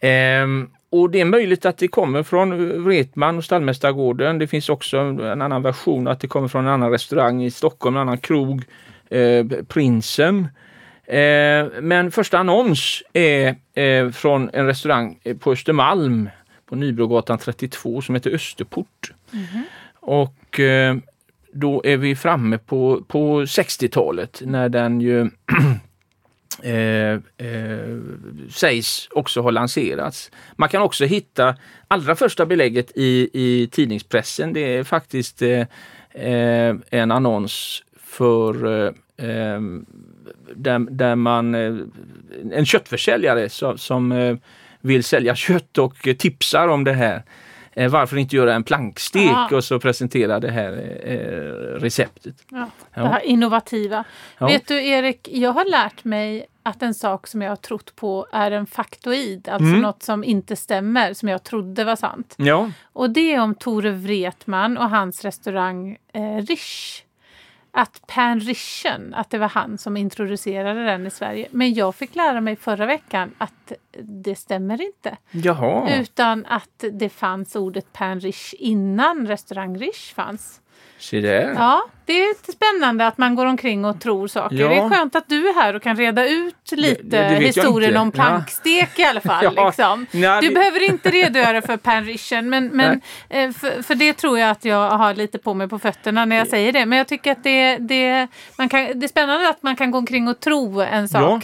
[0.00, 0.46] Eh,
[0.90, 4.38] och det är möjligt att det kommer från Wretman och Stallmästargården.
[4.38, 7.96] Det finns också en annan version att det kommer från en annan restaurang i Stockholm,
[7.96, 8.64] en annan krog,
[9.11, 10.48] eh, Prinsen.
[11.06, 16.30] Eh, men första annons är eh, från en restaurang på Östermalm
[16.66, 19.12] på Nybrogatan 32 som heter Österport.
[19.33, 19.62] Mm-hmm.
[20.01, 20.97] Och eh,
[21.53, 25.21] då är vi framme på, på 60-talet när den ju
[26.62, 27.12] eh,
[27.47, 27.99] eh,
[28.51, 30.31] sägs också ha lanserats.
[30.57, 31.57] Man kan också hitta
[31.88, 34.53] allra första belägget i, i tidningspressen.
[34.53, 35.66] Det är faktiskt eh,
[36.14, 38.92] eh en annons för eh,
[39.27, 39.61] eh
[40.55, 41.77] där, där man, eh,
[42.53, 44.38] en köttförsäljare som, som
[44.81, 47.23] vill sälja kött och tipsar om det här
[47.74, 49.48] Eh, varför inte göra en plankstek Ja.
[49.56, 50.72] och så presentera det här
[51.04, 52.35] eh, receptet.
[52.50, 53.02] Ja, Ja.
[53.02, 54.04] Det här innovativa.
[54.38, 54.46] Ja.
[54.46, 58.26] Vet du Erik, jag har lärt mig att en sak som jag har trott på
[58.32, 59.80] är en faktoid, alltså Mm.
[59.80, 62.35] något som inte stämmer, som jag trodde var sant.
[62.38, 67.02] Ja, Och det är om Tore Wretman och hans restaurang eh, Rish.
[67.74, 71.48] Att Pan Rischen, att det var han som introducerade den i Sverige.
[71.50, 75.16] Men jag fick lära mig förra veckan att det stämmer inte.
[75.30, 75.96] jaha.
[76.00, 80.61] Utan att det fanns ordet Pan Rish innan restaurang Rish fanns.
[80.98, 81.54] Se där.
[81.54, 84.56] Ja, det är spännande att man går omkring och tror saker.
[84.56, 84.68] Ja.
[84.68, 87.96] Det är skönt att du är här och kan reda ut lite det jag historien
[87.96, 89.52] om plankstek i alla fall.
[89.56, 89.66] Ja.
[89.66, 90.06] Liksom.
[90.10, 94.38] Nej, Du vi- behöver inte redogöra för panrischen, men, men eh, för, för det tror
[94.38, 96.86] jag att jag har lite på mig på fötterna när jag säger det.
[96.86, 99.98] Men jag tycker att det, det, man kan, det är spännande att man kan gå
[99.98, 101.40] omkring och tro en sak Ja.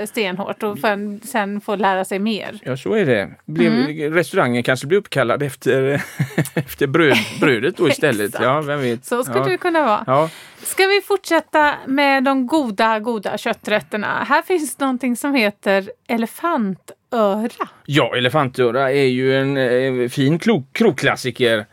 [0.00, 2.58] så stenhårt och för, sen få lära sig mer.
[2.62, 3.30] Ja, så är det.
[3.44, 4.14] Blev, Mm.
[4.14, 6.02] Restaurangen kanske blir uppkallad efter,
[6.54, 8.34] efter bröd, brödet då istället.
[8.40, 9.04] Ja, vem vet.
[9.04, 9.44] Så skulle ja.
[9.44, 9.97] det kunna vara.
[10.06, 10.30] Ja.
[10.62, 14.24] Ska vi fortsätta med de goda, goda kötträtterna?
[14.28, 17.68] Här finns någonting som heter elefantöra.
[17.86, 21.66] ja, elefantöra är ju en eh, fin klok, krokklassiker.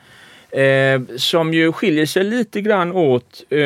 [0.52, 3.58] Eh, som ju skiljer sig lite grann åt eh,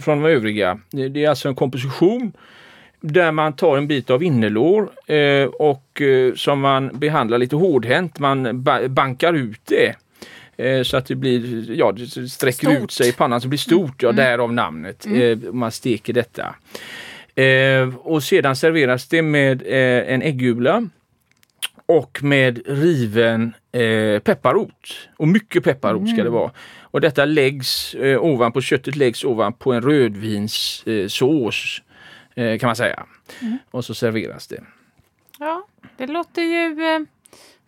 [0.00, 0.78] från de övriga.
[0.90, 2.32] Det, det är alltså en komposition
[3.00, 8.18] där man tar en bit av innerlår eh, och eh, som man behandlar lite hårdhänt.
[8.18, 9.94] Man ba bankar ut det.
[10.60, 12.82] Eh, Så att det blir, ja det sträcker Stort.
[12.84, 15.06] ut sig i pannan så det blir stort, ja därav namnet.
[15.06, 16.54] Eh, Man steker detta.
[17.34, 19.62] Eh, och sedan serveras det med
[20.06, 20.88] en äggula
[21.86, 25.08] och med riven eh, pepparrot.
[25.16, 26.50] Och mycket pepparrot ska det vara.
[26.80, 31.82] Och detta läggs eh, ovanpå, köttet läggs ovanpå en rödvinssås eh, sås,
[32.34, 33.06] kan man säga.
[33.70, 34.62] Och så serveras det.
[35.38, 36.76] Ja, det låter ju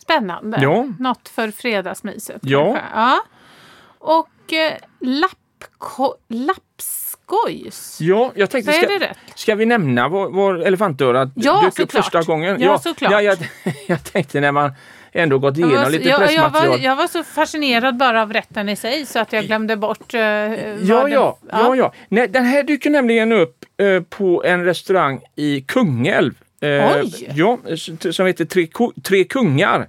[0.03, 0.59] spännande.
[0.63, 0.87] Ja.
[0.99, 2.39] Något för fredagsmyset.
[2.43, 2.79] Ja.
[2.95, 3.25] ja.
[3.99, 7.99] Och eh, lappko- lappskojs.
[8.01, 9.19] Ja, jag tänkte, Säger ska, det rätt?
[9.35, 12.05] ska vi nämna var, var elefantörat Ja, dök upp såklart.
[12.05, 12.61] första gången?
[12.61, 13.13] Ja, såklart.
[13.13, 13.39] Ja, jag,
[13.87, 14.73] jag tänkte när man
[15.13, 16.69] ändå gått igenom var, lite jag, jag, pressmaterial.
[16.69, 20.15] var, jag var så fascinerad bara av rätten i sig så att jag glömde bort...
[20.15, 20.57] Eh, Ja,
[20.89, 21.93] vad det- ja, ja, ja.
[22.09, 26.35] Nej, den här dyker nämligen upp eh, på en restaurang i Kungälv.
[26.63, 27.03] Eh!
[27.35, 27.59] Ja,
[28.11, 28.69] som heter Tre,
[29.03, 29.89] Tre Kungar.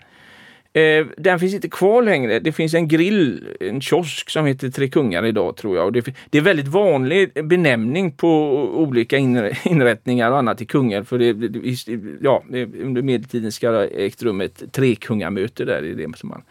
[0.73, 2.39] Eh, den finns inte kvar längre.
[2.39, 5.85] Det finns en grill, en kiosk som heter Tre Kungar idag tror jag.
[5.85, 8.29] Och det, det är väldigt vanlig benämning på
[8.75, 9.17] olika
[9.63, 11.05] inrättningar och annat i Kungälv.
[11.05, 11.77] För det, det,
[12.21, 12.43] ja,
[12.81, 15.81] under medeltiden ska det ha ägt rum ett trekungamöte där.
[15.81, 16.43] Det är det som man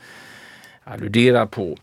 [0.85, 1.77] alluderar på.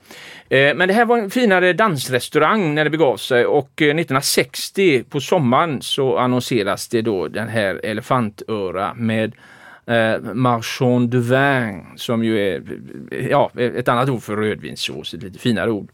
[0.50, 5.04] Eh, men det här var en finare dansrestaurang när det begav sig och eh, 1960
[5.04, 9.34] på sommaren så annonseras det då den här elefantöra med
[9.86, 12.62] eh, marchand de vin som ju är
[13.12, 15.88] eh, ja, ett annat ord för rödvinssås, ett lite finare ord.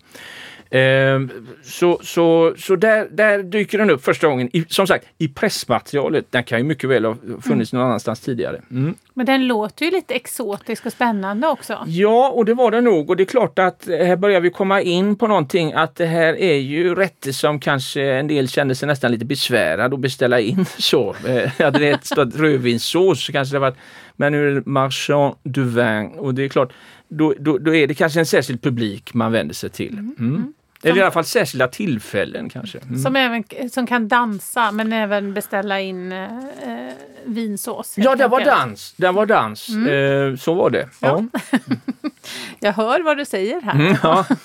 [0.75, 1.19] Eh,
[1.63, 6.25] så så, så där, där dyker den upp första gången, i, som sagt i pressmaterialet.
[6.29, 8.61] Den kan ju mycket väl ha funnits någon annanstans tidigare.
[8.71, 8.95] Mm.
[9.13, 11.83] Men den låter ju lite exotisk och spännande också.
[11.87, 13.09] Ja, och det var det nog.
[13.09, 16.33] Och det är klart att här börjar vi komma in på någonting att det här
[16.39, 20.65] är ju rätter som kanske en del kände sig nästan lite besvärad att beställa in
[20.77, 21.15] så.
[21.27, 23.77] Eh, Hade det ett stått rödvinssås så kanske det varit,
[24.15, 26.73] men nu är det marchand du vin och det är klart,
[27.07, 29.97] då, då, då är det kanske en särskild publik man vänder sig till.
[30.19, 30.53] Mm.
[30.89, 32.77] Eller i alla fall särskilda tillfällen kanske.
[32.79, 32.97] Mm.
[32.99, 36.93] Som, även, som kan dansa men även beställa in eh, eh,
[37.25, 37.93] vinsås.
[37.97, 38.93] Ja, det var dans.
[38.97, 39.69] Det var dans.
[39.69, 40.89] Eh, så var det.
[40.99, 41.23] Ja.
[42.59, 43.73] Jag hör vad du säger här.
[43.75, 44.25] Mm, ja.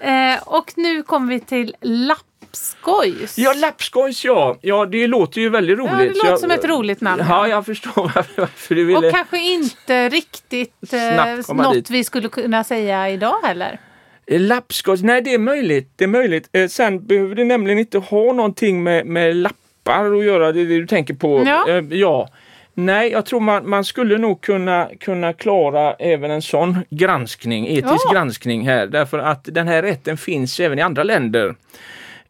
[0.00, 3.38] Eh, och nu kommer vi till lappskojs.
[3.38, 4.58] Ja, lappskojs ja.
[4.60, 5.92] Ja, det låter ju väldigt roligt.
[5.92, 7.22] Ja, det låter jag- som ett roligt namn.
[7.28, 9.12] Ja, jag förstår varför, du Och ville.
[9.12, 11.90] kanske inte riktigt eh, något dit.
[11.90, 13.80] vi skulle kunna säga idag heller.
[14.26, 15.92] Lappskojs, nej det är möjligt.
[15.96, 16.48] Det är möjligt.
[16.52, 20.78] Eh, sen behöver det nämligen inte ha någonting med, med lappar att göra, det det
[20.78, 21.42] du tänker på.
[21.46, 21.68] Ja.
[21.68, 22.28] Eh, ja.
[22.74, 28.04] Nej, jag tror man, man skulle nog kunna, kunna klara även en sån granskning, etisk
[28.06, 28.12] Ja.
[28.12, 28.86] granskning här.
[28.86, 31.54] Därför att den här rätten finns även i andra länder.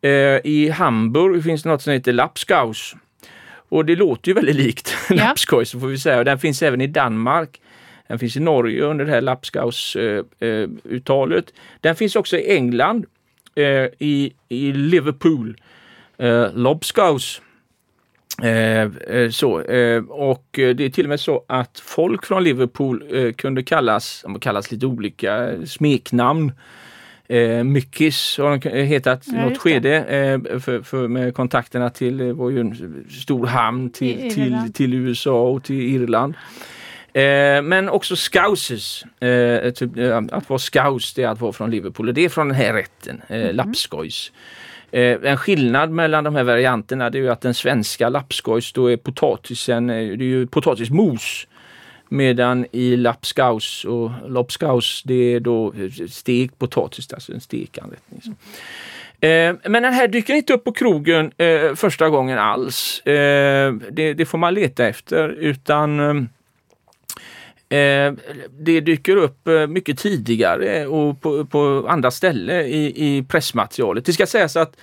[0.03, 0.11] Eh,
[0.45, 2.95] I Hamburg finns det något som heter Lapskaus.
[3.69, 5.15] Och det låter ju väldigt likt Ja.
[5.17, 6.19] Lapskojs får vi säga.
[6.19, 7.61] Och den finns även i Danmark.
[8.11, 11.53] Den finns i Norge under det här Lapskaus-uttalet.
[11.81, 13.07] Den finns också i England,
[13.55, 15.57] eh, i, i Liverpool.
[16.19, 17.43] Eh, Lobskaus.
[18.43, 19.51] Eh, eh, så,
[20.09, 23.05] och det är till och med så att folk från Liverpool
[23.37, 26.53] kunde kallas, de kallas lite olika smeknamn.
[27.29, 32.51] Eh, Myckis har de hetat Ja, något skede eh, för, för med kontakterna till, var
[32.51, 36.35] ju en stor hamn till, till, till USA och till Irland.
[37.13, 39.05] Eh, men också scouses.
[39.21, 42.29] Eh, typ, eh, att vara scouse det är att vara från Liverpool och det är
[42.29, 43.57] från den här rätten, eh, mm.
[43.57, 44.33] lappskojs.
[44.93, 48.91] Eh, en skillnad mellan de här varianterna det är ju att den svenska lappskojs då
[48.91, 51.47] är potatisen, eh, det är ju potatismos.
[52.13, 55.73] Medan i lapskaus och lopskaus det är då
[56.09, 58.21] stekt potatis, alltså en stekanrättning.
[59.21, 63.07] Eh, men den här dyker inte upp på krogen eh, första gången alls.
[63.07, 66.29] Eh, det, det, får man leta efter utan
[67.71, 68.13] eh,
[68.51, 74.05] det dyker upp eh, mycket tidigare och på, på andra ställen i, i pressmaterialet.
[74.05, 74.77] Det ska sägas att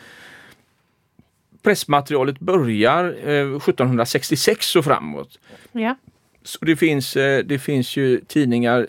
[1.63, 5.39] pressmaterialet börjar 1766 och framåt.
[5.71, 5.95] Ja.
[6.43, 8.88] Så det finns, det finns ju tidningar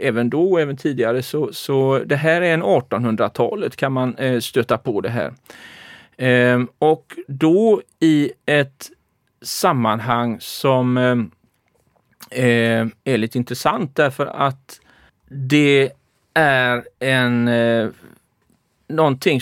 [0.00, 1.22] även då och även tidigare.
[1.22, 5.32] Så, så det här är en 1800-talet kan man eh, stöta på det här.
[6.16, 8.90] Eh, och då i ett
[9.42, 11.30] sammanhang som
[12.30, 14.80] eh, är lite intressant därför att
[15.28, 15.90] det
[16.34, 17.88] är en eh,
[18.88, 19.40] någonting,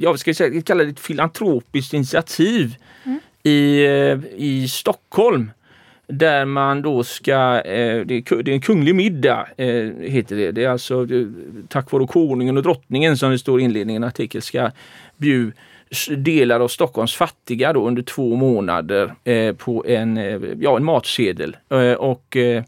[0.00, 3.20] jag ska säga, kalla det ett filantropiskt initiativ mm.
[3.42, 5.50] i, eh, i Stockholm
[6.06, 10.50] där man då ska, eh, det är en kunglig middag eh, heter det.
[10.50, 11.26] Det är alltså eh,
[11.68, 14.70] tack vare konungen och drottningen som det står i inledningen av artikeln ska
[15.16, 15.52] bjuda
[16.16, 21.56] delar av Stockholms fattiga då under två månader eh, på en, eh, ja, en matsedel.
[21.70, 22.64] Eh, och eh,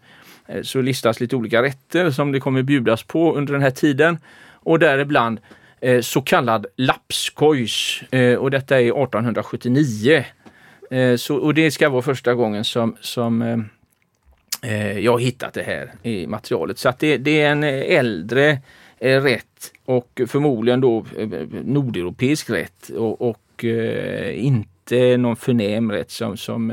[0.62, 4.18] så listas lite olika rätter som det kommer bjudas på under den här tiden.
[4.62, 5.40] Och däribland
[6.02, 8.02] så kallad lapskojs
[8.38, 10.24] och detta är 1879.
[10.90, 13.42] Eh, så, och det ska vara första gången som, som
[14.62, 16.78] eh jag har hittat det här i materialet.
[16.78, 18.58] Så att det, det är en äldre eh,
[19.00, 21.28] rätt och förmodligen då eh,
[21.64, 26.72] nordeuropeisk rätt och, och eh, inte någon förnäm rätt som, som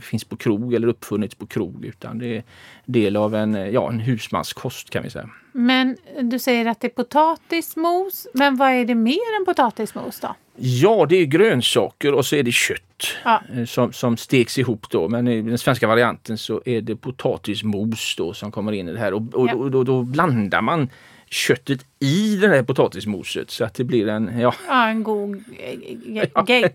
[0.00, 2.42] finns på krog eller uppfunnits på krog utan det är
[2.84, 5.30] del av en, ja, en husmanskost kan vi säga.
[5.52, 10.34] Men du säger att det är potatismos, men vad är det mer än potatismos då?
[10.56, 13.42] Ja, det är grönsaker och så är det kött ja.
[13.54, 15.08] Eh, som, som steks ihop då.
[15.08, 18.98] Men i den svenska varianten så är det potatismos då som kommer in i det
[18.98, 19.54] här och, och, ja.
[19.54, 20.88] och då, då, blandar man
[21.30, 24.40] köttet i det här potatismoset så att det blir en...
[24.40, 25.44] Ja, ja en god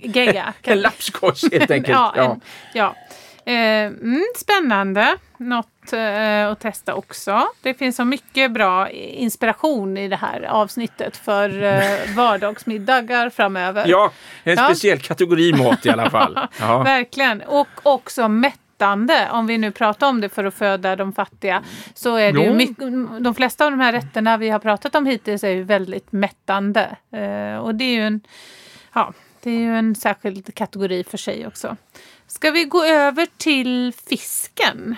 [0.02, 0.54] gegga.
[0.62, 1.98] en lapskojs helt enkelt.
[1.98, 2.42] ja, en,
[2.74, 2.96] ja.
[3.46, 5.16] Eh, mm, spännande!
[5.38, 7.48] Något eh, att testa också.
[7.62, 13.86] Det finns så mycket bra inspiration i det här avsnittet för eh, vardagsmiddagar framöver.
[13.88, 14.12] Ja,
[14.44, 14.66] en ja.
[14.66, 16.40] speciell kategori mat i alla fall.
[16.60, 16.84] Ja.
[16.84, 17.42] Verkligen.
[17.42, 18.28] Och också
[18.84, 19.30] mättande.
[19.32, 21.64] Om vi nu pratar om det för att föda de fattiga.
[21.94, 22.78] Så är det mycket,
[23.24, 26.96] de flesta av de här rätterna vi har pratat om hittills är ju väldigt mättande.
[27.12, 28.22] Eh, och det är ju en,
[28.94, 31.78] ja, det är ju en särskild kategori för sig också.
[32.28, 34.96] Ska vi gå över till fisken?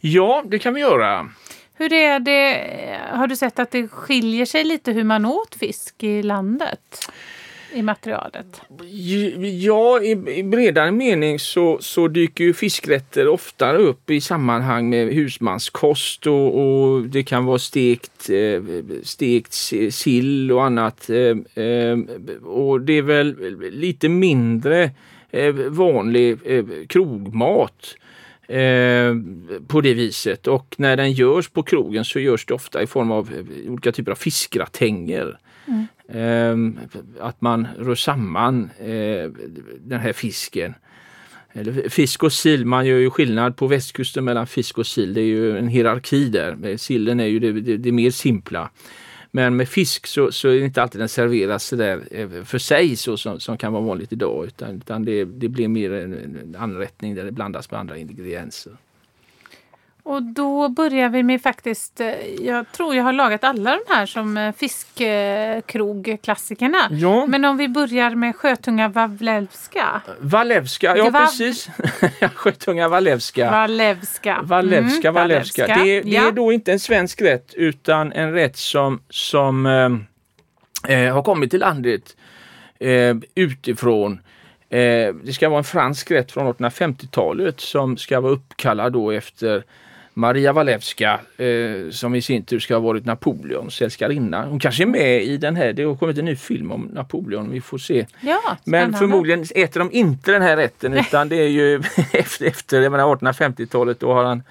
[0.00, 1.28] Ja, det kan vi göra.
[1.74, 2.98] Hur är det?
[3.12, 7.10] Har du sett att det skiljer sig lite hur man åt fisk i landet?
[7.72, 8.60] I materialet?
[9.60, 15.14] Ja, i, i bredare mening så, så dyker ju fiskrätter oftare upp i sammanhang med
[15.14, 18.62] husmanskost och, och det kan vara stekt, eh,
[19.02, 19.52] stekt
[19.90, 21.10] sill och annat.
[21.10, 21.98] Eh, eh,
[22.44, 23.36] och det är väl
[23.72, 24.90] lite mindre
[25.70, 26.38] vanlig
[26.88, 27.96] krogmat
[29.68, 30.46] på det viset.
[30.46, 33.30] Och när den görs på krogen så görs det ofta i form av
[33.68, 35.38] olika typer av fiskgratänger.
[35.66, 35.86] Mm.
[36.14, 36.78] Ehm,
[37.20, 39.30] att man rör samman eh,
[39.78, 40.74] den här fisken.
[41.88, 45.14] Fisk och sill, man gör ju skillnad på västkusten mellan fisk och sill.
[45.14, 46.56] Det är ju en hierarki där.
[46.66, 48.70] Eh, sillen är ju det, det, det mer simpla.
[49.30, 52.58] Men med fisk så, så är det inte alltid den serveras så där eh, för
[52.58, 56.12] sig så som, som kan vara vanligt idag utan, utan det, det blir mer en,
[56.12, 58.72] en anrättning där det blandas med andra ingredienser.
[60.02, 62.08] Och då börjar vi med faktiskt, eh,
[62.40, 66.88] jag tror jag har lagat alla de här som eh, fiskkrogklassikerna.
[66.90, 67.26] Ja.
[67.26, 70.02] Men om vi börjar med Sjötunga Walewska.
[70.20, 71.68] Walewska, ja Gvav precis.
[72.34, 73.50] Sjötunga Walewska.
[73.50, 74.40] Walewska.
[74.42, 75.66] Walewska, mm, Walewska.
[75.66, 76.28] Det, det ja.
[76.28, 79.90] är då inte en svensk rätt utan en rätt som, som eh,
[80.96, 82.16] eh har kommit till landet
[82.78, 84.20] eh, utifrån.
[85.22, 89.64] Det ska vara en fransk rätt från 1850-talet som ska vara uppkallad då efter
[90.20, 94.46] Maria Walewska eh, som i sin tur ska ha varit Napoleons älskarinna.
[94.46, 97.50] Hon kanske är med i den här, det har kommit en ny film om Napoleon,
[97.50, 98.06] vi får se.
[98.20, 101.76] Ja, Men förmodligen äter de inte den här rätten utan det är ju
[102.12, 104.42] efter, efter 1850-talet då har han,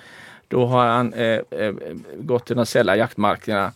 [0.48, 1.74] då har han eh, eh,
[2.18, 3.72] gått till de sälla jaktmarkerna.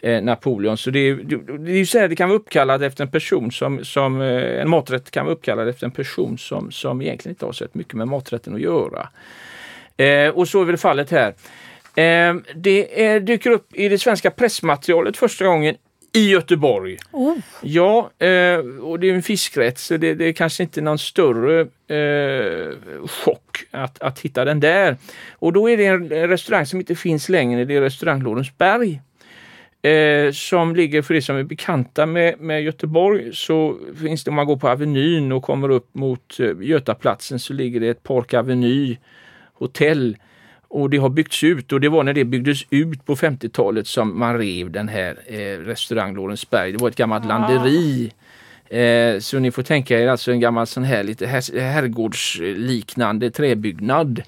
[0.00, 0.76] Eh, Napoleon.
[0.76, 1.14] Så det, är,
[1.58, 4.60] det är ju så här, det kan vara uppkallat efter en person som, som eh,
[4.60, 7.94] en maträtt kan vara uppkallad efter en person som, som egentligen inte har så mycket
[7.94, 9.08] med maträtten att göra.
[9.98, 11.28] Eh, och så är väl fallet här.
[11.94, 15.76] Eh, det är, dyker upp i det svenska pressmaterialet första gången
[16.12, 16.96] i Göteborg.
[17.12, 17.36] Oh.
[17.62, 21.60] Ja, eh, och det är en fiskrätt så det, det är kanske inte någon större
[21.96, 22.72] eh,
[23.06, 24.96] chock att, att hitta den där.
[25.32, 29.00] Och då är det en restaurang som inte finns längre, det är restaurang Lorensberg.
[29.82, 34.34] Eh, som ligger, för er som är bekanta med, med Göteborg, så finns det om
[34.34, 38.34] man går på Avenyn och kommer upp mot eh, Götaplatsen så ligger det ett Park
[38.34, 38.96] Aveny
[39.58, 40.16] hotell
[40.68, 44.18] och det har byggts ut och det var när det byggdes ut på 50-talet som
[44.18, 46.72] man rev den här eh, restaurang Lorensberg.
[46.72, 47.28] Det var ett gammalt Ah.
[47.28, 48.12] landeri.
[48.70, 54.22] Eh, så ni får tänka er alltså en gammal sån här lite her- herrgårdsliknande träbyggnad.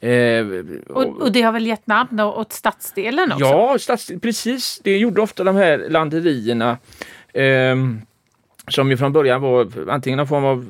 [0.00, 0.46] Eh,
[0.88, 3.44] Och, och det har väl gett namn åt stadsdelen också?
[3.44, 4.80] Ja, stads, precis.
[4.84, 6.78] Det gjorde ofta de här landerierna.
[7.34, 8.00] ehm,
[8.68, 10.66] som ju från början var antingen någon form av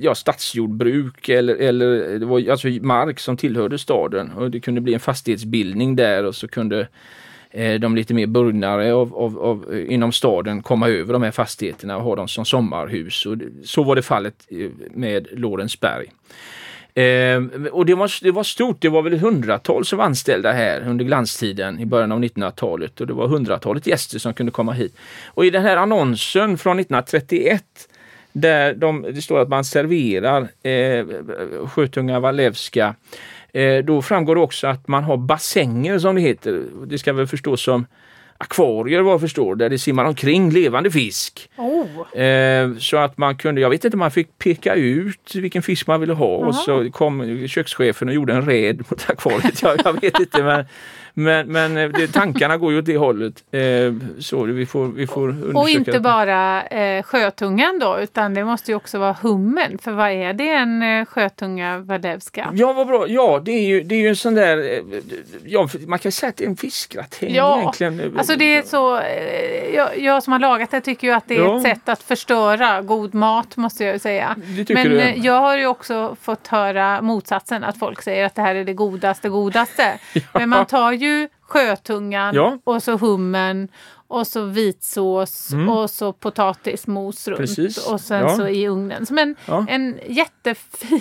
[0.00, 4.32] ja, stadsjordbruk eller, eller det var alltså mark som tillhörde staden.
[4.32, 6.88] Och det kunde bli en fastighetsbildning där och så kunde
[7.50, 11.30] eh, de lite mer burgnare av, av, av, eh, inom staden komma över de här
[11.30, 13.26] fastigheterna och ha dem som sommarhus.
[13.26, 16.06] Och det, så var det fallet eh, med Lorensberg.
[16.94, 20.88] Eh, och det var, det var stort, det var väl hundratals som var anställda här
[20.88, 24.96] under glanstiden i början av 1900-talet och det var hundratalet gäster som kunde komma hit.
[25.26, 27.64] Och i den här annonsen från 1931
[28.40, 31.06] där de, det står att man serverar eh,
[31.66, 32.94] Sjötunga Walewska
[33.52, 36.62] eh, då framgår det också att man har bassänger som det heter.
[36.86, 37.86] Det ska väl förstås som
[38.38, 41.50] akvarier vad jag förstår, där det simmar omkring levande fisk.
[41.56, 42.20] Oh.
[42.22, 46.00] Eh, så att man kunde, jag vet inte, man fick peka ut vilken fisk man
[46.00, 49.62] ville ha och så kom kökschefen och gjorde en räd mot akvariet.
[49.62, 50.64] Jag, jag vet inte men,
[51.18, 53.44] men, men eh, det, tankarna går ju åt det hållet.
[53.50, 53.60] Eh,
[54.20, 58.70] så vi får, vi får undersöka Och inte bara eh, sjötungan då, utan det måste
[58.70, 59.78] ju också vara hummen.
[59.78, 62.50] För vad är det en eh, sjötunga Walewska?
[62.54, 63.08] Ja, vad bra.
[63.08, 64.82] Ja, det är ju, det är ju en sån där, eh,
[65.44, 68.18] ja, man kan säga att det är en fiskgratäng Ja, egentligen.
[68.18, 71.36] Alltså det är så, eh, jag, jag som har lagat det tycker ju att det
[71.36, 71.56] är Ja.
[71.56, 74.36] ett sätt att förstöra god mat måste jag säga.
[74.68, 75.12] Men du?
[75.16, 78.74] jag har ju också fått höra motsatsen, att folk säger att det här är det
[78.74, 79.98] godaste godaste.
[80.32, 81.07] Men man tar ju
[81.48, 82.58] sjötungan Ja.
[82.64, 83.68] och så hummen
[84.10, 87.46] och så vitsås och så potatismos runt Mm.
[87.46, 87.86] Precis.
[87.86, 88.36] och sen Ja.
[88.36, 89.06] så i ugnen.
[89.06, 89.66] Som en, Ja.
[89.68, 91.00] en jättefin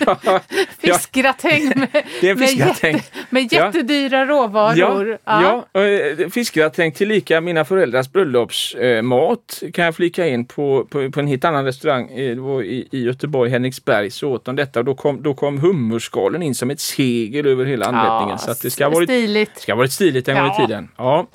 [0.06, 0.40] ja,
[0.78, 1.88] fiskgratäng med,
[2.22, 2.94] en med, fiskgratäng.
[2.96, 5.18] jätte, med jättedyra råvaror.
[5.24, 11.26] Ja, eh, fiskgratäng tillika mina föräldrars bröllopsmat kan jag flika in på, på, på en
[11.26, 12.20] helt annan restaurang eh,
[12.64, 14.82] i, i Göteborg, Henriksberg, så åt de detta.
[14.82, 18.38] Då kom, då kom hummerskalen in som ett segel över hela anrättningen.
[18.38, 19.58] så att det ska ha varit, Stiligt.
[19.60, 20.88] ska ha varit stiligt en gång i tiden.
[20.96, 21.26] Ja.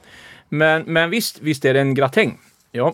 [0.57, 2.37] Men, men visst, visst är det en gratäng.
[2.71, 2.93] Ja.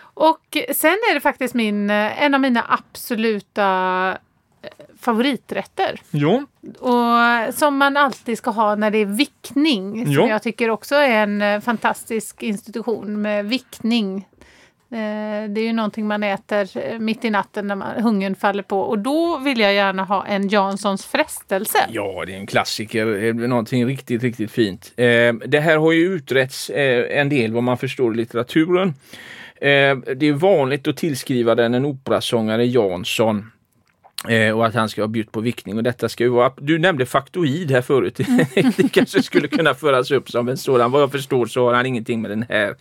[0.00, 3.64] Och sen är det faktiskt min, eh, en av mina absoluta
[4.62, 4.68] eh,
[5.00, 6.00] favoriträtter.
[6.10, 6.46] Jo.
[6.78, 10.04] Och som man alltid ska ha när det är vickning.
[10.04, 10.28] Som Ja.
[10.28, 14.28] jag tycker också är en eh, fantastisk institution med vickning.
[14.96, 18.62] Eh, det är ju någonting man äter eh, mitt i natten när man, hungern faller
[18.62, 18.80] på.
[18.80, 21.78] Och då vill jag gärna ha en Janssons frestelse.
[21.88, 23.24] Ja, det är en klassiker.
[23.24, 24.92] Eh, någonting riktigt, riktigt fint.
[25.46, 26.70] Det här har ju utretts
[27.10, 28.94] en del vad man förstår i litteraturen.
[29.60, 33.52] Det är vanligt att tillskriva den en operasångare Jansson.
[34.54, 37.06] Och att han ska ha bjudit på vickning och detta ska ju vara, du nämnde
[37.06, 38.16] faktoid här förut.
[38.76, 40.90] det kanske skulle kunna föras upp som en sådan.
[40.90, 42.74] Vad jag förstår så har han ingenting med den här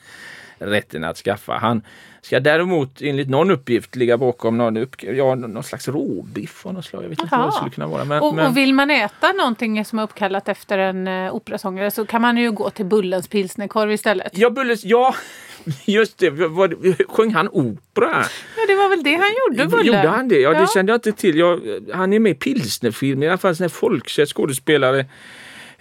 [0.59, 1.53] rätten att skaffa.
[1.53, 1.81] Han
[2.21, 6.85] ska däremot enligt någon uppgift ligga bakom någon, upp, ja, någon slags råbiff av något
[6.85, 7.03] slag.
[7.03, 8.05] Jag vet inte vad det skulle kunna vara.
[8.05, 8.45] Men, Och, men...
[8.47, 12.37] och vill man äta någonting som är uppkallat efter en uh, operasångare så kan man
[12.37, 14.37] ju gå till Bullens pilsnerkorv istället.
[14.37, 15.15] Ja, Bulles, ja,
[15.85, 16.29] just det.
[16.29, 16.73] Vad,
[17.09, 18.23] sjöng han opera?
[18.57, 19.85] Ja, det var väl det han gjorde, Bulle.
[19.87, 20.39] Gjorde han det?
[20.39, 20.67] Ja, det Ja.
[20.73, 21.37] kände jag inte till.
[21.39, 21.59] Jag,
[21.93, 25.05] han är med i pilsnerfilm, i alla fall en folkkänd skådespelare.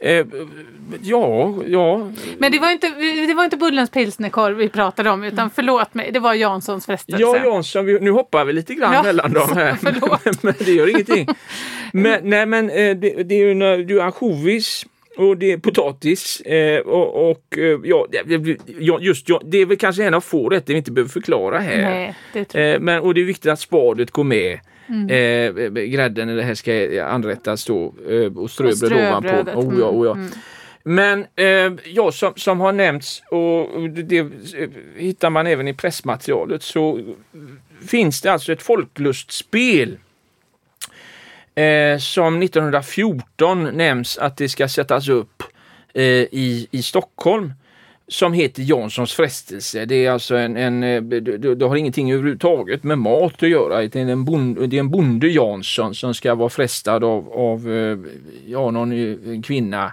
[0.04, 0.26] Eh,
[1.02, 2.10] ja, ja.
[2.38, 2.88] Men det var, inte,
[3.28, 7.22] det var inte Bullens pilsnerkorv vi pratade om, utan förlåt mig, det var Janssons frestelse.
[7.22, 9.76] Ja, Jansson, vi, nu hoppar vi lite grann Ja, mellan dem här.
[10.42, 11.28] men det gör ingenting.
[11.92, 14.86] Men, nej, men eh, det, det är ju när- ansjovis
[15.16, 20.04] och det är potatis eh, och, och eh, ja, just ja, det är väl kanske
[20.04, 22.14] en av få rätter vi inte behöver förklara här.
[22.34, 22.64] Nej.
[22.64, 24.58] Eh, men, och det är viktigt att spadet går med.
[24.88, 25.08] Mm.
[25.08, 29.50] Eh, grädden när det här ska anrättas då eh, och ströbröd ovanpå.
[29.60, 30.12] Oh, ja, oh, ja.
[30.12, 30.38] mm, mm.
[30.86, 35.74] Men eh, ja, som, som har nämnts och det, det eh, hittar man även i
[35.74, 37.14] pressmaterialet så
[37.86, 39.98] finns det alltså ett folklustspel
[41.54, 45.42] eh, som 1914 nämns att det ska sättas upp
[45.94, 47.52] eh, i, i Stockholm.
[48.08, 49.84] Som heter Janssons frestelse.
[49.84, 53.80] Det är alltså en, en det, det har ingenting överhuvudtaget med mat att göra.
[53.80, 57.68] Det är en, bonde, det är en bonde Jansson som ska vara frestad av, av
[58.46, 59.92] ja, någon en kvinna.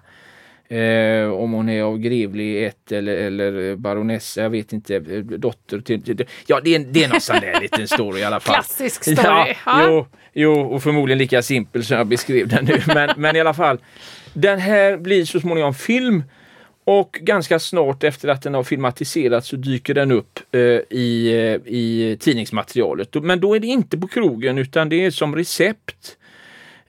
[0.71, 6.25] Eh, om hon är av grevlig ett eller, eller baronessa, jag vet inte, dotter till...
[6.47, 8.55] Ja, det är, det är någon sån där liten story i alla fall.
[8.63, 9.55] Klassisk story.
[9.65, 12.81] Ja, jo, jo, och förmodligen lika simpel som jag beskrev den nu.
[12.87, 13.77] Men, men i alla fall,
[14.33, 16.23] den här blir så småningom film
[16.83, 20.59] och ganska snart efter att den har filmatiserats så dyker den upp eh,
[20.89, 23.23] i, eh, i tidningsmaterialet.
[23.23, 26.17] Men då är det inte på krogen utan det är som recept.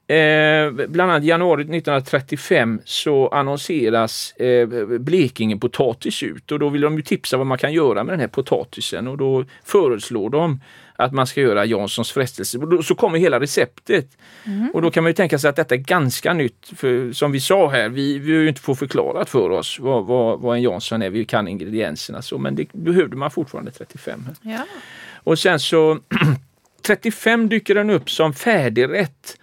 [0.06, 4.68] Eh, bland annat januari 1935 så annonseras eh,
[4.98, 8.20] Blekinge potatis ut och då vill de ju tipsa vad man kan göra med den
[8.20, 10.60] här potatisen och då föreslår de
[10.96, 12.58] att man ska göra Janssons frestelse.
[12.82, 14.16] Så kommer hela receptet.
[14.44, 14.70] Mm.
[14.74, 16.72] Och då kan man ju tänka sig att detta är ganska nytt.
[16.76, 20.06] För som vi sa här, vi, vi har ju inte fått förklarat för oss vad,
[20.06, 21.10] vad, vad en Jansson är.
[21.10, 24.28] Vi kan ingredienserna så, men det behövde man fortfarande 35.
[24.42, 24.66] Ja.
[25.14, 25.98] Och sen så
[26.82, 29.36] 35 dyker den upp som färdigrätt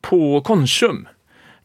[0.00, 1.08] på Konsum.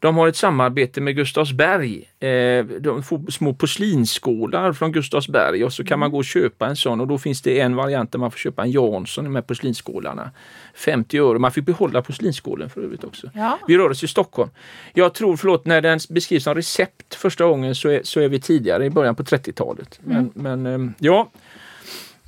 [0.06, 2.10] De har ett samarbete med Gustavsberg.
[2.20, 6.76] Eh, de får små porslinsskålar från Gustavsberg och så kan man gå och köpa en
[6.76, 10.32] sån och då finns det en variant där man får köpa en Jansson med porslinsskålarna.
[10.76, 11.40] 50 öre.
[11.40, 13.30] Man fick behålla porslinsskålen för övrigt också.
[13.34, 13.60] Ja.
[13.68, 14.50] Vi rör oss i Stockholm.
[14.94, 18.42] Jag tror, förlåt, när den beskrivs som recept första gången så är, så är vi
[18.42, 20.00] tidigare i början på 30-talet.
[20.04, 20.62] Men, mm.
[20.64, 21.30] men eh, ja,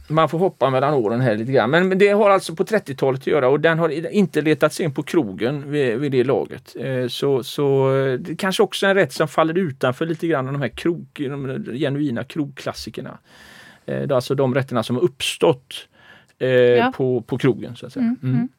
[0.07, 1.69] man får hoppa mellan åren här lite grann.
[1.69, 5.03] Men det har alltså på 30-talet att göra och den har inte letats in på
[5.03, 6.75] krogen vid, vid det laget.
[6.79, 7.89] Eh, så, så
[8.19, 11.07] det kanske också är en rätt som faller utanför lite grann av de här krog,
[11.13, 13.17] de genuina krogklassikerna.
[13.85, 15.87] Eh, det är alltså de rätterna som har uppstått
[16.39, 16.91] eh, ja.
[16.95, 17.75] på, på krogen.
[17.75, 18.03] Så att säga.
[18.03, 18.35] Mm, mm.
[18.35, 18.49] Mm.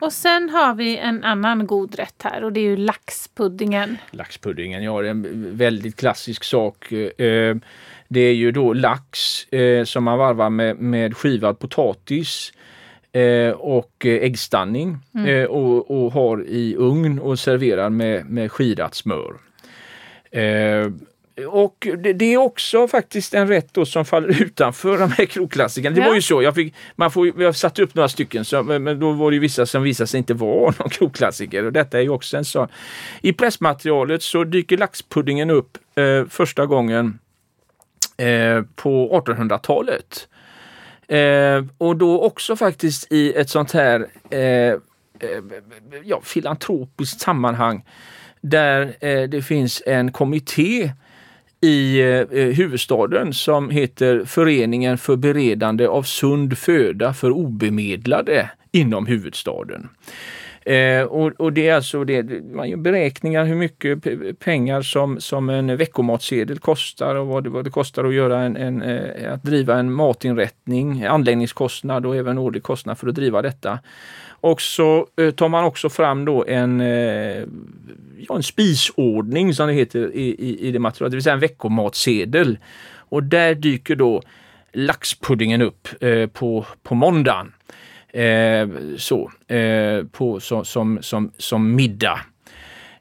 [0.00, 3.96] Och sen har vi en annan god rätt här och det är ju laxpuddingen.
[4.10, 6.92] Laxpuddingen, ja det är en väldigt klassisk sak.
[8.08, 12.52] Det är ju då lax eh, som man varvar med, med skivad potatis
[13.12, 15.26] eh, och äggstanning mm.
[15.26, 19.34] eh, och, och, har i ugn och serverar med, med skirat smör.
[20.30, 20.90] Eh,
[21.48, 25.94] och det, det, är också faktiskt en rätt då som faller utanför de här krogklassikerna.
[25.94, 26.08] Det ja.
[26.08, 29.12] var ju så, jag, fick, man får, jag satte upp några stycken så, men då
[29.12, 32.36] var det vissa som visade sig inte vara någon krogklassiker och detta är ju också
[32.36, 32.68] en sån.
[33.20, 37.18] I pressmaterialet så dyker laxpuddingen upp eh, första gången
[38.16, 40.28] Eh, på 1800-talet.
[41.08, 44.78] Eh, och då också faktiskt i ett sånt här eh, eh
[46.04, 47.84] ja, filantropiskt sammanhang
[48.40, 50.92] där eh, det finns en kommitté
[51.60, 59.06] i eh, eh, huvudstaden som heter Föreningen för beredande av sund föda för obemedlade inom
[59.06, 59.88] huvudstaden.
[60.66, 62.22] Eh, och, och, det är alltså det,
[62.54, 64.04] man gör beräkningar hur mycket
[64.38, 68.56] pengar som, som en veckomatsedel kostar och vad det, vad det kostar att, göra en,
[68.56, 73.78] en eh, att driva en matinrättning, anläggningskostnad och även årlig kostnad för att driva detta.
[74.28, 77.42] Och så eh, tar man också fram då en, eh,
[78.28, 81.40] ja, en spisordning som det heter i, i, i det materialet, det vill säga en
[81.40, 82.58] veckomatsedel.
[83.08, 84.22] Och där dyker då
[84.72, 87.52] laxpuddingen upp eh, på, på måndagen.
[88.16, 92.20] Eh, så, eh, på, så, som, som, som middag.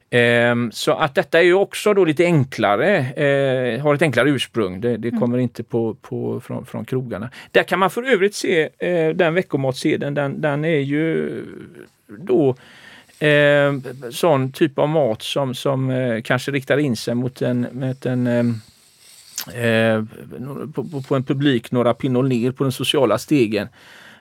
[0.09, 4.81] Eh, så att detta är ju också då lite enklare, eh, har ett enklare ursprung.
[4.81, 5.19] Det, det mm.
[5.19, 7.29] kommer inte på, på, från, från krogarna.
[7.51, 11.29] Där kan man för övrigt se eh, den veckomatsedeln, den, den är ju
[12.07, 12.55] då
[13.25, 13.73] eh,
[14.11, 18.61] sån typ av mat som, som kanske riktar in sig mot en, mot en
[20.73, 23.67] på, på, en publik några pinnor ner på den sociala stegen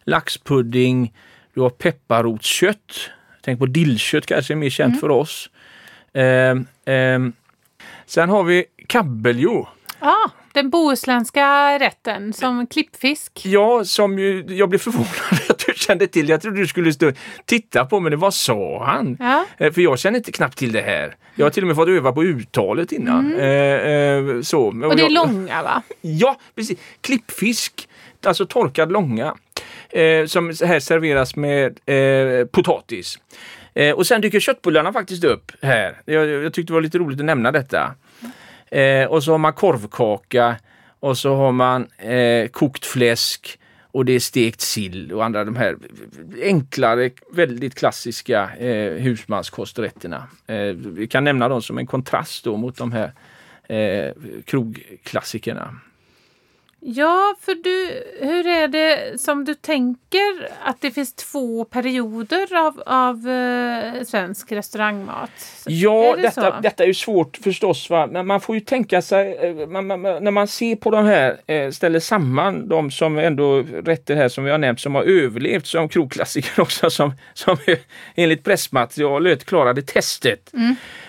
[0.04, 1.12] laxpudding,
[1.54, 3.10] du har pepparrotskött.
[3.44, 5.00] Tänk på dillkött kanske är mer känt mm.
[5.00, 5.50] för oss.
[6.12, 7.20] Eh, eh,
[8.06, 9.68] sen har vi kabeljor.
[9.98, 13.40] Ah, den bohuslänska rätten som klippfisk.
[13.44, 16.28] Ja, som ju, jag blev förvånad att du kände till.
[16.28, 17.12] Jag trodde du skulle stå,
[17.44, 18.16] titta på mig.
[18.16, 19.16] Vad sa han?
[19.20, 19.46] Ja.
[19.58, 21.16] Eh, för jag känner inte knappt till det här.
[21.34, 23.32] Jag har till och med fått öva på uttalet innan.
[23.32, 23.40] Mm.
[23.40, 24.66] Eh, eh så.
[24.66, 25.82] Och det är långa va?
[26.00, 26.78] Ja, precis.
[27.00, 27.88] Klippfisk,
[28.24, 29.34] alltså torkad långa
[29.94, 33.18] eh, som här serveras med eh, potatis.
[33.74, 36.00] Eh, och sen dyker köttbullarna faktiskt upp här.
[36.04, 37.94] Jag, jag tyckte det var lite roligt att nämna detta.
[38.70, 40.56] Eh, och så har man korvkaka
[41.00, 43.58] och så har man eh, kokt fläsk
[43.94, 45.76] och det är stekt sill och andra de här
[46.42, 50.28] enklare, väldigt klassiska eh, husmanskosträtterna.
[50.46, 53.12] Eh, vi kan nämna dem som en kontrast då mot de här
[53.68, 54.12] eh,
[54.44, 55.74] krogklassikerna.
[56.86, 62.82] Ja, för du, hur är det som du tänker att det finns två perioder av,
[62.86, 65.30] av eh, svensk restaurangmat?
[65.66, 66.60] Ja, Är det detta, så?
[66.62, 67.90] detta är ju svårt förstås.
[67.90, 68.06] Va?
[68.06, 71.04] Men man får ju tänka sig, eh, man, man, man- när man ser på de
[71.06, 75.02] här, eh, ställer samman de som ändå rätter här som vi har nämnt, som har
[75.02, 77.56] överlevt som krogklassiker också, som, som
[78.14, 80.52] enligt pressmaterialet klarade testet.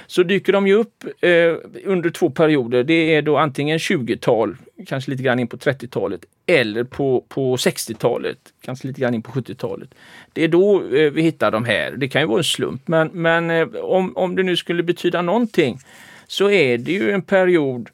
[0.07, 1.53] Så dyker de ju upp eh,
[1.85, 2.83] under två perioder.
[2.83, 8.37] Det är då antingen 20-tal, kanske lite grann in på 30-talet, eller på, på 60-talet,
[8.61, 9.89] kanske lite grann in på 70-talet.
[10.33, 11.91] Det är då eh, vi hittar de här.
[11.91, 15.21] Det kan ju vara en slump, men, men eh, om, om det nu skulle betyda
[15.21, 15.79] någonting
[16.27, 17.89] så är det ju en period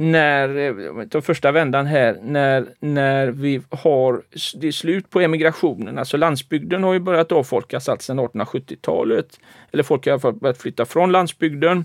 [0.00, 4.22] när, eh, vi första vändan här, när, när vi har,
[4.60, 9.40] det är slut på emigrationen, alltså landsbygden har ju börjat avfolkas allt sedan 1870-talet.
[9.72, 11.84] Eller folk har i alla fall börjat flytta från landsbygden.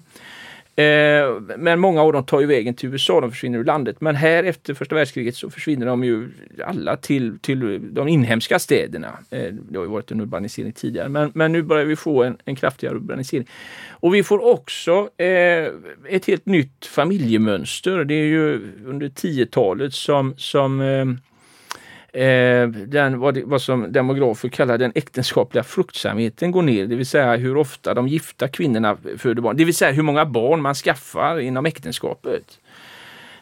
[0.78, 4.02] Eh, men många av dem tar ju vägen till USA, de försvinner ur landet.
[4.02, 6.30] Men här efter första världskriget så försvinner de ju
[6.66, 9.20] alla till, till de inhemska städerna.
[9.30, 12.38] Eh, det har ju varit en urbanisering tidigare, men, men nu börjar vi få en,
[12.46, 13.48] en kraftigare urbanisering.
[13.90, 15.68] Och vi får också eh,
[16.10, 18.04] ett helt nytt familjemönster.
[18.04, 21.06] Det är ju under 10-talet som, som eh,
[22.16, 27.06] eh, den, vad, det, vad som demografer kallar den äktenskapliga fruktsamheten går ner, det vill
[27.06, 30.76] säga hur ofta de gifta kvinnorna föder barn, det vill säga hur många barn man
[30.76, 32.60] skaffar inom äktenskapet.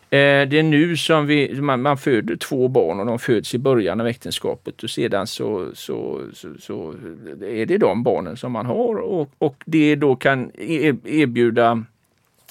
[0.10, 3.58] Eh, det är nu som vi, man, man föder två barn och de föds i
[3.58, 6.94] början av äktenskapet och sedan så, så, så, så
[7.42, 11.84] är det de barnen som man har och, och det då kan e-, e-, erbjuda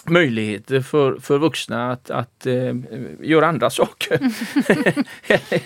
[0.08, 2.74] möjligheter för, för vuxna att, att eh,
[3.20, 4.18] göra andra saker.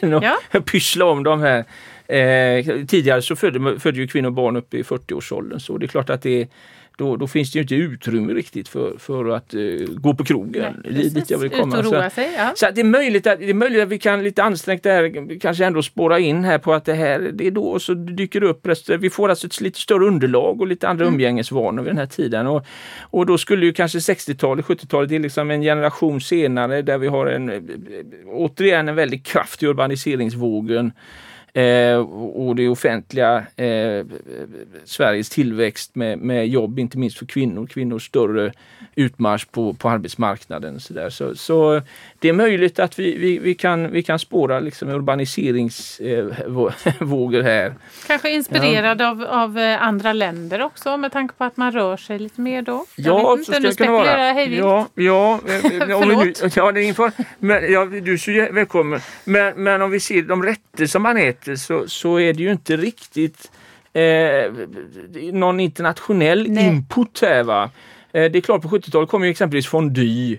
[0.01, 0.23] än att
[0.53, 0.61] Ja.
[0.61, 1.65] pyssla om de här.
[2.09, 6.11] Eh, tidigare så födde, födde ju kvinnor barn upp i 40-årsåldern så det är klart
[6.11, 6.49] att det
[6.97, 10.81] då, då finns det ju inte utrymme riktigt för, för att eh, gå på krogen.
[10.85, 11.79] Nej, Det dit jag vill Ut komma.
[11.79, 12.31] och Så- roa sig.
[12.37, 12.53] Ja.
[12.55, 15.65] så det, är möjligt att, det är möjligt att vi kan lite ansträngt där kanske
[15.65, 18.47] ändå spåra in här på att det här det är då och så dyker det
[18.47, 18.67] upp
[19.01, 22.47] Vi får alltså ett lite större underlag och lite andra umgängesvanor vid den här tiden.
[22.47, 22.67] Och,
[23.01, 27.07] och då skulle ju kanske 60-talet, 70-talet, det är liksom en generation senare där vi
[27.07, 27.61] har en eh,
[28.27, 30.93] återigen en väldigt kraftig urbaniseringsvågen.
[31.57, 31.97] Eh,
[32.35, 34.05] och det offentliga, eh,
[34.85, 38.53] Sveriges tillväxt med, med jobb, inte minst för kvinnor, kvinnors större
[38.95, 40.81] utmarsch på, på arbetsmarknaden.
[40.81, 41.11] Så, där.
[41.11, 41.83] Så, så
[42.19, 47.75] det är möjligt att vi, vi, vi, kan, vi kan spåra liksom urbaniseringsvågor här.
[48.07, 52.19] Kanske inspirerad av, av eh, andra länder också med tanke på att man rör sig
[52.19, 52.85] lite mer då.
[52.97, 54.57] Jag Ja, vet så inte, nu spekulerar jag hej.
[54.57, 56.57] Ja, ja, eh, eh, nu, Förlåt.
[56.57, 57.13] ja det är.
[57.39, 59.01] Men, ja, du är så välkommen.
[59.25, 62.53] Men, men om vi ser de rätter som man äter så, så är det ju
[62.53, 63.51] inte riktigt
[63.93, 64.53] eh,
[65.33, 66.67] någon internationell Nej.
[66.67, 67.43] input här.
[67.43, 67.71] Va?
[68.13, 70.39] Eh, det är klart, på 70-talet kom ju exempelvis fondue.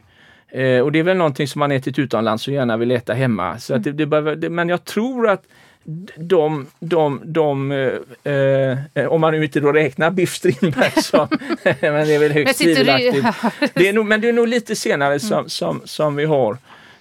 [0.52, 3.60] Eh, och det är väl någonting som man ätit utomlands och gärna vill äta hemma.
[3.60, 5.44] Så att det, det, behöver- det, men jag tror att
[6.16, 8.34] de, de, de eh,
[8.94, 11.28] eh, om man nu inte då räknar Biff Strindberg som,
[11.64, 13.26] men det är väl högst tvivelaktigt.
[13.74, 16.58] Det är nog, men det är nog lite senare som, som, som vi har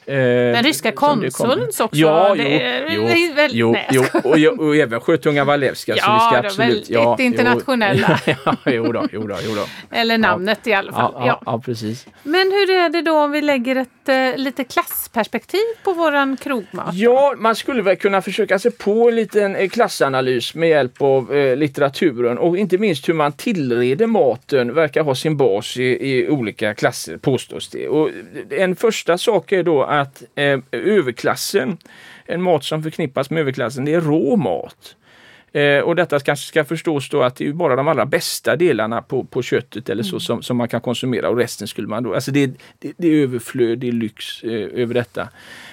[0.07, 2.01] den ryska konsulns också.
[2.01, 5.93] Ja, jo, är, jo, väl, jo, nej, jo och, och, och även Sjötunga Walewska.
[5.93, 8.21] så vi Ja, ska absolut, väldigt internationella.
[8.27, 9.97] Jo, ja, jo då, jo då, jo då.
[9.97, 11.13] Eller namnet i alla fall.
[11.15, 12.07] Ja, ja, ja, precis.
[12.23, 16.95] Men hur är det då om vi lägger ett eh, lite klassperspektiv på våran krogmat?
[16.95, 21.35] Ja, man skulle väl kunna försöka sig på en liten eh, klassanalys med hjälp av
[21.35, 26.29] eh, litteraturen och inte minst hur man tillreder maten verkar ha sin bas i, i
[26.29, 27.89] olika klasser påstås det.
[27.89, 28.11] Och
[28.51, 31.79] en första sak är då att eh, överklassen,
[32.27, 34.97] en mat som förknippas med överklassen, det är rå mat.
[35.57, 39.03] Eh, och detta kanske ska förstås då att det är bara de allra bästa delarna
[39.03, 42.15] på, på köttet eller så som, som man kan konsumera och resten skulle man då,
[42.15, 42.47] alltså det,
[42.79, 45.29] det, det är överflöd, det är lyx eh, över detta.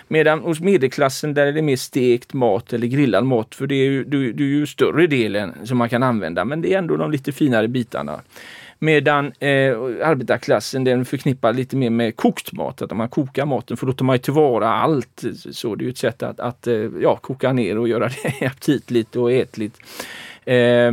[0.08, 3.90] Medan hos medelklassen där är det mer stekt mat eller grillad mat för det är
[3.90, 6.98] ju, det, det är ju större delen som man kan använda men det är ändå
[6.98, 8.22] de lite finare bitarna.
[8.84, 13.88] Medan eh, arbetarklassen den förknippar lite mer med kokt mat, att man kokar maten för
[13.88, 15.24] då tar man tillvara allt.
[15.52, 18.10] Så det är ju ett sätt att, att eh, ja, koka ner och göra
[18.40, 19.78] det aptitligt och ätligt.
[20.46, 20.92] Eh,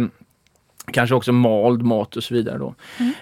[0.92, 2.58] kanske också mald mat och så vidare.
[2.58, 2.74] Då.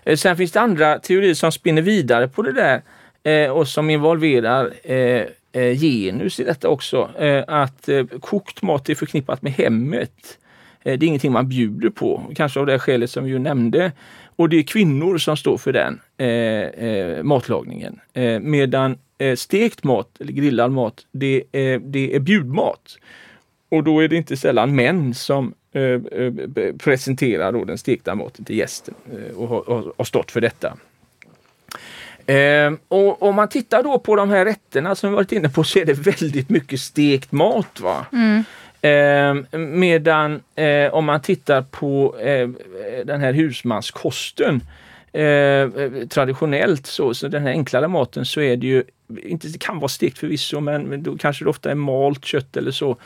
[0.05, 2.83] Eh, sen finns det andra teorier som spinner vidare på det där
[3.23, 7.11] eh, och som involverar eh, genus i detta också.
[7.47, 7.89] Att
[8.21, 10.39] kokt mat är förknippat med hemmet.
[10.83, 13.93] Det är ingenting man bjuder på, kanske av det skälet som vi ju nämnde.
[14.39, 18.01] Och det är kvinnor som står för den eh, eh, matlagningen.
[18.13, 22.99] Eh, medan eh, stekt mat eller grillad mat, det, eh, det är bjudmat.
[23.69, 26.33] Och då är det inte sällan män som eh, eh,
[26.79, 30.77] presenterar då den stekta maten till gästen eh, och har, har, har stått för detta.
[32.27, 35.65] Eh, och om man tittar då på de här rätterna som vi varit inne på
[35.65, 37.81] så är det väldigt mycket stekt mat.
[37.81, 38.07] Va?
[38.13, 38.45] Mm.
[38.81, 42.49] Eh, medan eh, om man tittar på eh,
[43.05, 44.63] den här husmanskosten
[45.13, 45.69] eh,
[46.09, 48.85] traditionellt så, så den här enklare maten så är det ju
[49.23, 52.71] inte, det kan vara stekt förvisso men, då kanske det ofta är malt kött eller
[52.71, 52.97] så.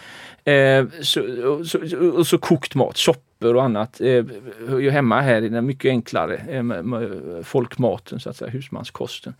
[0.45, 1.79] Eh, så, och, så,
[2.17, 4.25] och så kokt mat, soppor och annat eh,
[4.69, 7.11] hör ju hemma här i den mycket enklare eh, med, med
[7.47, 9.35] folkmaten, så att säga, husmanskosten.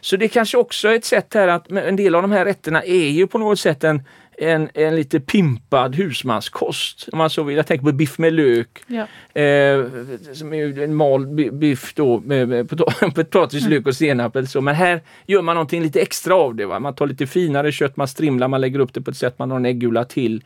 [0.00, 2.82] Så det kanske också är ett sätt här att en del av de här rätterna
[2.82, 4.02] är ju på något sätt en
[4.38, 7.08] en, en lite pimpad husmanskost.
[7.12, 7.56] Om man så vill.
[7.56, 8.82] Jag tänker på biff med lök.
[8.86, 9.06] Ja.
[9.40, 9.84] Eh,
[10.32, 12.68] som är en mal biff då med,
[13.14, 13.72] potatis, mm.
[13.72, 14.36] lök och senap.
[14.36, 14.60] Eller så.
[14.60, 16.66] Men här gör man någonting lite extra av det.
[16.66, 16.78] Va?
[16.78, 19.50] Man tar lite finare kött, man strimlar, man lägger upp det på ett sätt, man
[19.50, 20.44] har en äggula till.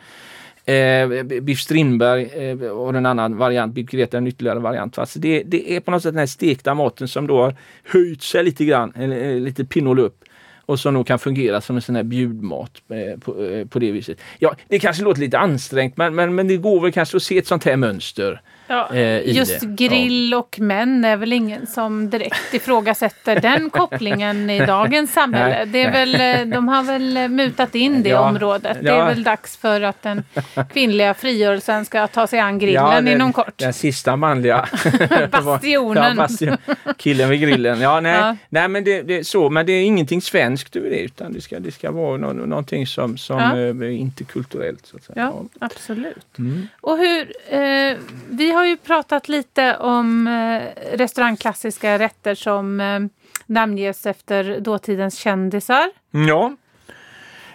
[0.64, 4.96] Eh, biff Strindberg eh, och en annan variant, biff Greta en ytterligare variant.
[4.96, 5.06] Va?
[5.06, 8.22] Så det, det är på något sätt den här stekta maten som då har höjt
[8.22, 10.24] sig lite grann, eller, lite pinnol upp
[10.70, 13.92] och som nog kan fungera som en sån här bjudmat eh, på, eh, på det
[13.92, 14.18] viset.
[14.38, 17.38] Ja, det kanske låter lite ansträngt men, men, men det går väl kanske att se
[17.38, 18.40] ett sånt här mönster.
[18.70, 19.66] Ja, eh, just det.
[19.66, 20.38] grill ja.
[20.38, 25.56] och män är väl ingen som direkt ifrågasätter den kopplingen i dagens samhälle.
[25.56, 28.78] Nej, det är väl, de har väl mutat in det ja, området.
[28.82, 30.24] Det är väl dags för att den
[30.72, 33.58] kvinnliga frigörelsen ska ta sig an grillen den, inom kort.
[33.58, 34.68] Den sista manliga
[35.30, 36.16] bastionen.
[36.16, 36.56] bastion.
[36.96, 37.80] Killen vid grillen.
[37.80, 41.00] Ja, nej, nej men det, det, är så, men det är ingenting svenskt över det
[41.00, 44.86] utan det ska, det ska vara no, någonting som, som är inte kulturellt.
[44.86, 45.16] Så att säga.
[45.16, 46.38] Ja, absolut.
[46.38, 46.68] Mm.
[46.80, 47.96] Och hur, eh,
[48.30, 53.00] vi har har ju pratat lite om eh, restaurangklassiska rätter som eh,
[53.46, 55.90] namnges efter dåtidens kändisar.
[56.10, 56.56] Ja.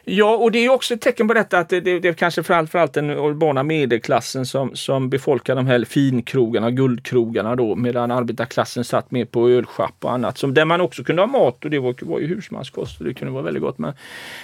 [0.08, 2.44] Ja, och det är också ett tecken på detta att det, det, det är kanske
[2.44, 9.12] framförallt den urbana medelklassen som, som befolkar de här finkrogarna, guldkrogarna då, medan arbetarklassen satt
[9.12, 10.38] mer på ölschapp och annat.
[10.38, 13.14] Som, där man också kunde ha mat och det var, var ju husmanskost och det
[13.14, 13.78] kunde vara väldigt gott.
[13.78, 13.94] Men,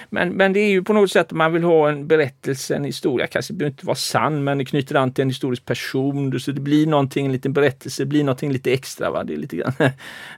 [0.10, 3.28] men, men det är ju på något sätt man vill ha en berättelse, en historia,
[3.28, 6.40] kanske behöver inte vara sann men det knyter an till en historisk person.
[6.40, 9.12] Så det blir någonting, en liten berättelse, det blir någonting lite extra.
[9.12, 9.24] Va?
[9.24, 9.74] Det är lite grann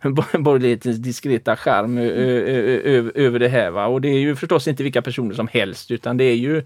[0.43, 3.71] borgerlighetens diskreta charm över det här.
[3.71, 3.86] Va?
[3.86, 6.57] Och det är ju förstås inte vilka personer personer som helst utan det är ju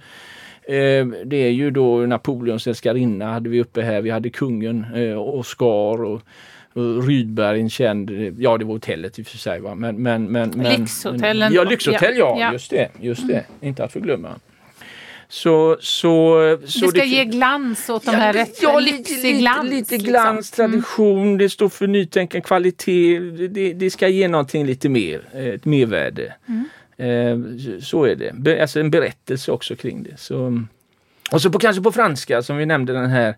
[0.68, 4.02] eh, det är ju då Napoleons älskarinna hade vi uppe här.
[4.02, 6.22] Vi hade kungen, eh, Oscar och,
[6.74, 9.60] och Rydberg, en känd, ja det var hotellet i och för sig.
[9.60, 9.76] Va?
[9.76, 11.54] Men, men, men, men, Lyxhotellen.
[11.54, 12.90] Ja, lyxhotell ja, ja, just det.
[13.02, 13.34] Just det.
[13.34, 13.46] Mm.
[13.62, 14.40] Inte att förglömma.
[15.30, 19.38] Så, så, så det ska det, ge glans åt de här ja, rätt ja, lyxig
[19.38, 19.70] glans.
[19.70, 20.72] Lite, lite glans, liksom.
[20.72, 21.38] tradition, mm.
[21.38, 23.20] det står för nytänkande, kvalitet.
[23.20, 26.34] Det, det, ska ge någonting lite mer, ett mervärde.
[26.48, 26.70] Mm.
[26.98, 27.38] Eh,
[27.82, 28.62] så är det.
[28.62, 30.18] Alltså en berättelse också kring det.
[30.18, 30.64] Så,
[31.32, 33.36] och så på, kanske på franska som vi nämnde den här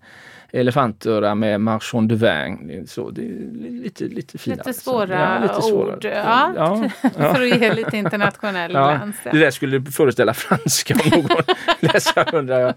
[0.52, 2.88] elefantöra med marchand de vin.
[2.88, 4.64] Så det är lite, lite finare.
[4.68, 6.06] Lite svåra, ja, lite svåra ord.
[6.06, 6.54] Ja.
[6.56, 6.90] Ja.
[7.14, 9.16] För att ge lite internationell glans.
[9.24, 11.44] Det där skulle föreställa franska om någon
[11.80, 12.74] läsare undrar.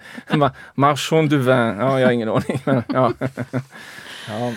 [0.75, 2.61] Marchand de vin, ja jag har ingen aning.
[4.29, 4.47] Men, ja.
[4.47, 4.53] Ja.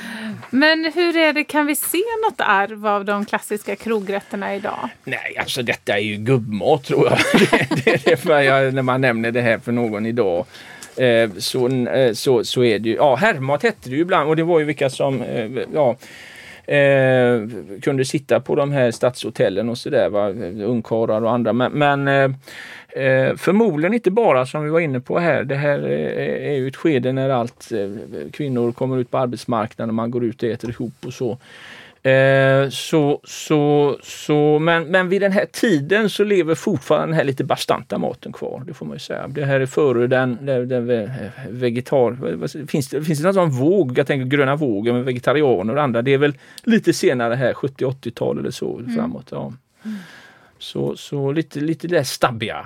[0.50, 4.90] Men hur är det, kan vi se något arv av de klassiska krogrätterna idag?
[5.04, 7.18] Nej, alltså detta är ju gubbmat tror jag.
[7.52, 10.46] det, det, det för jag när man nämner det här för någon idag.
[10.98, 12.96] Eh, så, eh, så, så är det ju.
[12.96, 15.96] Ja, herrmat hette det ju ibland och det var ju vilka som eh, ja,
[16.74, 17.42] eh,
[17.82, 20.16] kunde sitta på de här stadshotellen och sådär,
[20.64, 21.54] ungkarlar och andra.
[21.54, 22.36] Men, men
[22.96, 25.44] eh, Eh, förmodligen inte bara som vi var inne på här.
[25.44, 27.90] Det här är, är ju ett skede när allt eh,
[28.32, 31.38] kvinnor kommer ut på arbetsmarknaden och man går ut och äter ihop och så.
[32.10, 37.24] Eh, så, så, så, men, men vid den här tiden så lever fortfarande den här
[37.24, 38.64] lite bastanta maten kvar.
[38.68, 39.28] Det får man ju säga.
[39.28, 41.10] Det här är före den, den, den
[41.50, 42.68] vegetar...
[42.68, 43.98] Finns det, finns det någon sån våg?
[43.98, 46.02] Jag tänker gröna vågen med vegetarianer och andra.
[46.02, 46.34] Det är väl
[46.64, 48.96] lite senare här, 70-80-tal eller så mm.
[48.96, 49.28] framåt.
[49.32, 49.54] Ja.
[50.60, 52.66] Så, så lite, lite det stabbiga.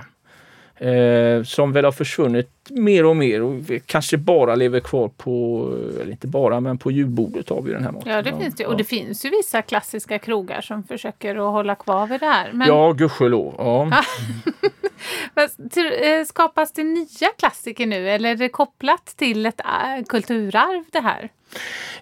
[0.80, 3.56] Eh, som väl har försvunnit mer och mer och
[3.86, 5.66] kanske bara lever kvar på,
[6.02, 8.12] eller inte bara, men på julbordet har vi den här maten.
[8.12, 8.66] Ja, det finns det.
[8.66, 12.52] Och det finns ju vissa klassiska krogar som försöker att hålla kvar vid det här.
[12.54, 12.68] Men...
[12.68, 13.56] Ja, gudskelov.
[13.58, 13.92] Ja.
[15.36, 21.00] Eh, skapas det nya klassiker nu eller är det kopplat till ett äh, kulturarv det
[21.00, 21.30] här?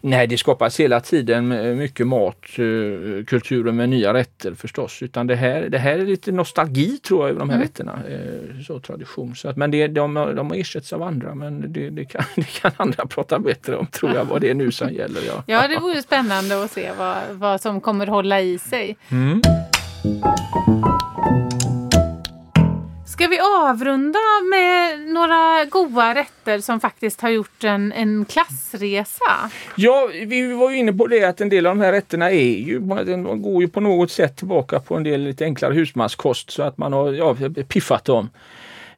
[0.02, 5.04] Nej, det skapas hela tiden mycket mat, eh, kulturer med nya rätter förstås.
[5.04, 7.68] Utan det här, det här är lite nostalgi tror jag över de här mm.
[7.68, 8.00] rätterna.
[8.10, 9.36] Eh, så tradition.
[9.36, 12.72] Så att, men det, de, de ersätts av andra men det, det, kan, det kan
[12.78, 15.22] andra prata bättre om tror jag vad det är nu som gäller.
[15.28, 18.98] Ja, ja det vore spännande att se vad, vad som kommer hålla i sig.
[19.10, 19.42] Mm.
[23.18, 24.20] Ska vi avrunda
[24.52, 29.52] med några goda rätter som faktiskt har gjort en, en klassresa?
[29.76, 32.58] Ja, vi var ju inne på det att en del av de här rätterna är
[32.58, 36.64] ju, de går ju på något sätt tillbaka på en del lite enklare husmanskost så
[36.64, 37.36] att man har ja,
[37.68, 38.30] piffat dem.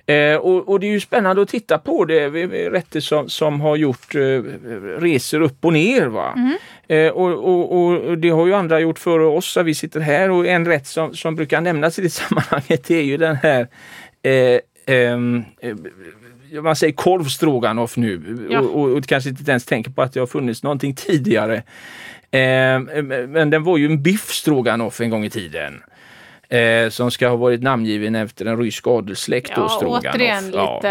[0.10, 2.30] Eh, och, och, det är ju spännande att titta på det,
[2.70, 4.20] rätter som, som har gjort eh,
[5.00, 6.06] resor upp och ner.
[6.08, 6.34] Va?
[6.38, 6.58] Mm.
[6.88, 10.48] Eh, och, och, och, det har ju andra gjort före oss, vi sitter här och
[10.48, 13.68] en rätt som, som brukar nämnas i det sammanhanget är ju den här
[14.24, 14.60] eh,
[14.96, 15.76] ehm, eh,
[16.62, 18.60] man säger korvstroganoff nu ja.
[18.60, 21.56] och, och, och, kanske inte ens tänker på att det har funnits någonting tidigare.
[22.32, 22.80] Eh,
[23.28, 25.82] men den var ju en biffstroganoff en gång i tiden.
[26.50, 29.52] Eh, som ska ha varit namngiven efter en rysk adelssläkt.
[29.56, 30.82] Ja, återigen lite ja.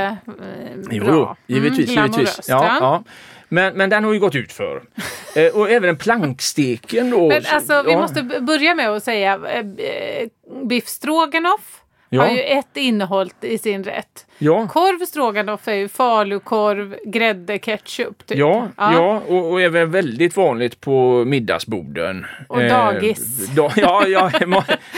[0.91, 1.37] eh, bra.
[1.47, 1.97] Jo, givetvis.
[1.97, 2.49] Mm, givetvis.
[2.49, 3.05] Ja, ja.
[3.49, 4.83] Men, men den har ju gått ut för.
[5.37, 7.29] Eh, och även planksteken då.
[7.29, 10.29] Men alltså, vi måste börja med att säga eh, eh
[10.65, 12.23] biff stroganoff ja.
[12.23, 14.27] har ju ett innehåll i sin rätt.
[14.39, 14.69] Ja.
[14.69, 18.27] Korv stroganoff är ju falukorv, grädde, ketchup.
[18.27, 18.39] Typ.
[18.39, 18.93] Ja, ja.
[18.93, 22.27] ja och, och även väldigt vanligt på middagsborden.
[22.49, 23.47] Och eh, dagis.
[23.47, 24.31] Da, ja, ja,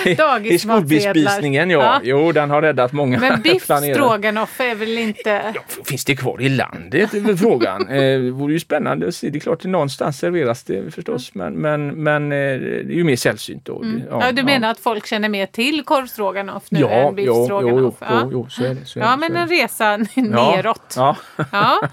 [0.42, 1.78] I skolbespisningen ja.
[1.78, 2.00] ja.
[2.02, 5.52] Jo, den har räddat många Men biff stroganoff är väl inte...
[5.54, 7.14] Ja, finns det kvar i landet?
[7.14, 7.88] är väl frågan.
[7.88, 9.30] eh, det vore ju spännande att se.
[9.30, 11.34] Det är klart att någonstans serveras det förstås.
[11.34, 13.82] Men, men, men eh, det är ju mer sällsynt då.
[13.82, 14.02] Mm.
[14.10, 17.94] Ja, du menar att folk känner mer till korv stroganoff nu än biff stroganoff?
[18.00, 18.84] Ja, jo, jo, jo, så är det.
[18.84, 20.94] Så är ja, men en resa neråt.
[20.96, 21.16] Ja.
[21.52, 21.88] ja.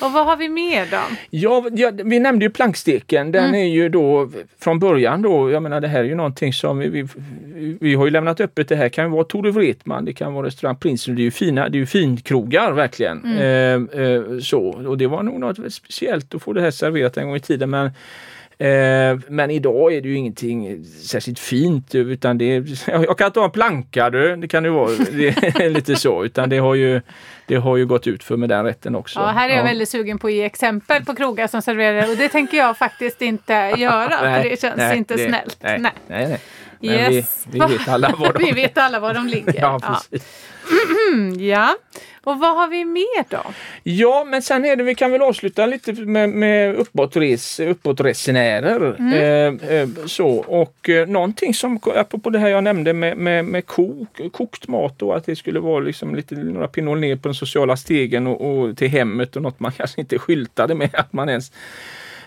[0.00, 1.00] Och vad har vi mer då?
[1.30, 3.32] Ja, ja, vi nämnde ju planksteken.
[3.32, 3.54] Den mm.
[3.54, 4.30] är ju då
[4.60, 7.08] från början då, jag menar det här är ju någonting som vi, vi,
[7.80, 8.68] vi har ju lämnat öppet.
[8.68, 11.16] Det här kan ju vara Tore Wretman, det kan vara restaurang Prinsen.
[11.16, 13.24] Det är ju fina, det är ju finkrogar verkligen.
[13.24, 13.88] Mm.
[13.94, 17.26] Eh, eh, så, och det var nog något speciellt att få det här serverat en
[17.26, 17.70] gång i tiden.
[17.70, 17.90] Men
[19.28, 22.64] men idag är det ju ingenting särskilt fint utan det är,
[23.04, 24.90] jag kan ta en planka du, det kan ju vara
[25.68, 27.00] lite så, utan det har, ju,
[27.46, 29.20] det har ju gått ut för med den rätten också.
[29.20, 29.64] Ja, här är jag ja.
[29.64, 33.22] väldigt sugen på att ge exempel på krogar som serverar och det tänker jag faktiskt
[33.22, 35.58] inte göra nej, för det känns nej, inte det, snällt.
[35.60, 35.92] Nej, nej.
[36.06, 36.40] nej,
[36.80, 37.14] nej.
[37.14, 37.46] Yes.
[37.50, 38.44] Vi, vi, vet alla var de...
[38.44, 39.54] vi vet alla var de ligger.
[39.60, 40.28] ja, precis.
[41.38, 41.38] Ja.
[41.38, 41.76] ja.
[42.28, 43.42] Och vad har vi mer då?
[43.82, 48.96] Ja, men sen är det, vi kan väl avsluta lite med, med uppåtres, uppåtresenärer.
[48.98, 49.12] Mm.
[49.12, 53.66] Eh, eh, så, och eh, någonting som, apropå det här jag nämnde med, med, med
[53.66, 57.34] kok, kokt mat och att det skulle vara liksom lite, några pinnor ner på den
[57.34, 61.28] sociala stegen och, och till hemmet och något man kanske inte skyltade med att man
[61.28, 61.52] ens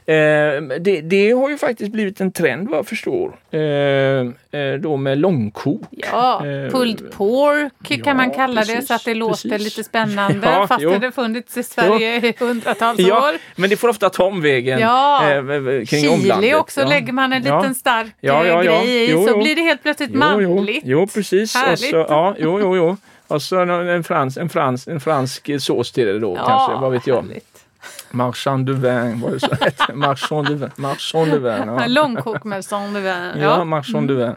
[0.05, 3.35] det, det, har ju faktiskt blivit en trend vad jag förstår.
[3.51, 5.81] Eh, eh då med långkok.
[5.91, 9.77] Ja, eh, pulled pork ja, kan man kalla precis, det så att det låter precis.
[9.77, 10.97] lite spännande ja, fast jo.
[10.99, 12.27] det funnits i Sverige jo.
[12.27, 13.37] i hundratals ja, år.
[13.55, 15.31] Men det får ofta ta omvägen ja.
[15.31, 16.55] eh, kring Chili omlandet.
[16.55, 16.87] också ja.
[16.87, 20.83] lägger man en liten stark ja, ja, grej i så blir det helt plötsligt manligt.
[20.85, 21.55] Jo, precis.
[21.55, 21.89] Härligt.
[21.89, 22.97] Så, ja, jo, jo, jo.
[23.27, 27.07] Och så en, frans, en, frans, en fransk sås till det då kanske, vad vet
[27.07, 27.21] jag.
[27.21, 27.50] Härligt.
[28.11, 30.69] Marchand de vin, var det så Marchand de vin.
[30.75, 31.87] Marchand de vin ja.
[31.87, 33.13] Långkok marchand de vin.
[33.13, 34.35] Ja, ja marchand de vin.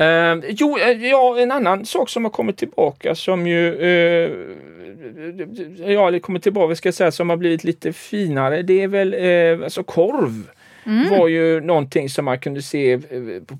[0.00, 4.32] Uh, jo, uh, ja, en annan sak som har kommit tillbaka som ju uh,
[5.92, 8.62] ja, det kommer tillbaka, ska jag säga, som har blivit lite finare.
[8.62, 9.14] Det är väl
[9.64, 10.50] alltså korv
[10.86, 11.10] mm.
[11.10, 13.00] var ju någonting som man kunde se eh,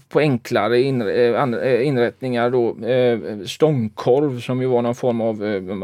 [0.09, 2.51] på enklare eh, eh, inrättningar.
[2.51, 2.77] Då.
[3.47, 5.39] Stångkorv som ju var någon form av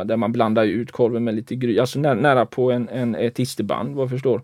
[0.05, 3.95] där man blandar ut korven med lite gry, alltså nära på en, en, ett isterband
[3.95, 4.41] vad jag förstår.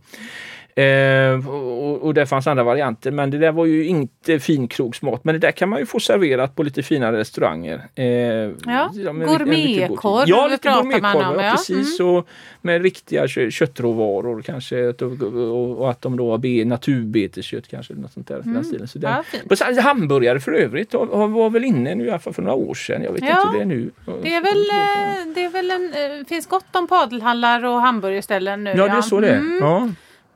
[0.78, 5.24] Eh, och, och det fanns andra varianter men det där var ju inte finkrogsmat.
[5.24, 7.80] Men det där kan man ju få serverat på lite finare restauranger.
[7.94, 12.00] Eh, ja, gourmetkorv ja, lite gourmetkorv, ja, precis.
[12.00, 12.12] Mm.
[12.12, 12.28] Och
[12.62, 14.88] med riktiga kö köttråvaror kanske.
[14.88, 17.94] Och, och, att de då har naturbeteskött kanske.
[17.94, 18.64] Något sånt där, mm.
[18.64, 18.88] stilen.
[18.88, 19.24] Så ja,
[19.70, 23.02] det, hamburgare för övrigt var väl inne nu i alla fall för några år sedan.
[23.02, 23.90] Jag vet ja, inte hur det är nu.
[24.22, 28.64] Det är väl, eh, det är väl en, eh, finns gott om padelhallar och hamburgerställen
[28.64, 28.74] nu.
[28.76, 29.36] Ja, det är så det är.
[29.36, 29.58] Mm.
[29.60, 29.88] Ja.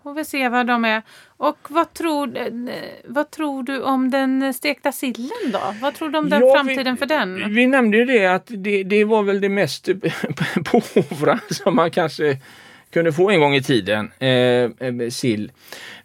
[0.03, 1.03] Får vi se vad de är.
[1.37, 2.33] Och vad tror,
[3.13, 5.75] vad tror du om den stekta sillen då?
[5.81, 7.55] Vad tror du om den ja, framtiden vi, för den?
[7.55, 9.89] Vi nämnde ju det att det, det var väl det mest
[10.65, 12.39] påvra som man kanske
[12.93, 15.53] kunde få en gång i tiden, eh, eh, sill.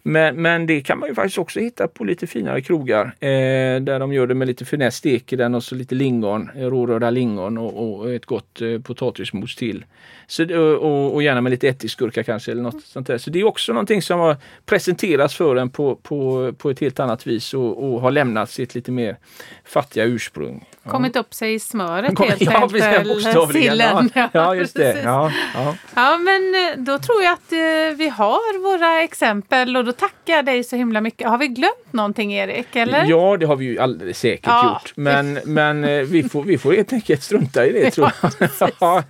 [0.08, 3.98] Men, men det kan man ju faktiskt också hitta på lite finare krogar eh, där
[3.98, 7.58] de gör det med lite finess, steker den och så lite lingon, eh, rårörda lingon
[7.58, 9.84] och, och ett gott eh, potatismos till.
[10.26, 13.18] Så, och, och, gärna med lite ättiksgurka kanske eller något sånt där.
[13.18, 14.36] Så det är också någonting som har
[14.66, 18.74] presenterats för en på, på, på ett helt annat vis och, och har lämnat sitt
[18.74, 19.16] lite mer
[19.64, 20.68] fattiga ursprung.
[20.82, 20.90] Ja.
[20.90, 23.52] Kommit upp sig i smöret helt ja, enkelt.
[23.52, 24.10] Sillen.
[24.14, 25.02] Ja, ja, just det.
[25.04, 25.74] Ja, ja.
[25.94, 26.54] ja, men
[26.84, 30.76] då tror jag att eh, vi har våra exempel och då tackar jag dig så
[30.76, 31.28] himla mycket.
[31.28, 32.76] Har vi glömt någonting Erik?
[32.76, 33.04] Eller?
[33.04, 34.80] Ja, det har vi ju alldeles säkert Ja.
[34.84, 34.92] gjort.
[34.96, 38.32] Men, men eh, vi, får, vi får helt enkelt strunta i det tror jag.
[38.80, 39.02] Ja.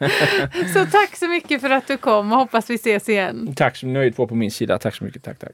[0.75, 3.55] Så tack så mycket för att du kom och hoppas vi ses igen.
[3.57, 4.79] Tack så nöjd var på min sida.
[4.79, 5.23] Tack så mycket.
[5.25, 5.53] Tack, tack.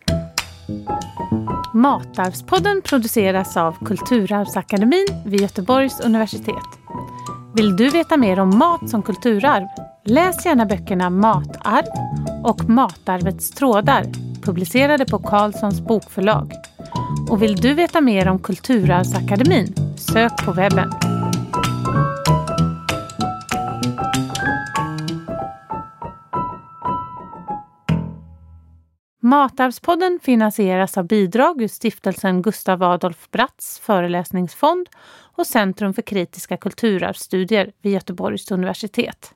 [1.74, 6.56] Matarvspodden produceras av Kulturarvsakademin vid Göteborgs universitet.
[7.54, 9.66] Vill du veta mer om mat som kulturarv?
[10.04, 11.86] Läs gärna böckerna Matarv
[12.44, 14.04] och Matarvets trådar
[14.42, 16.52] publicerade på Carlssons bokförlag.
[17.30, 19.74] Och vill du veta mer om Kulturarvsakademin?
[19.96, 20.90] Sök på webben.
[29.20, 34.88] Matarvspodden finansieras av bidrag ur stiftelsen Gustav Adolf Bratts föreläsningsfond
[35.36, 39.34] och Centrum för kritiska kulturarvsstudier vid Göteborgs universitet.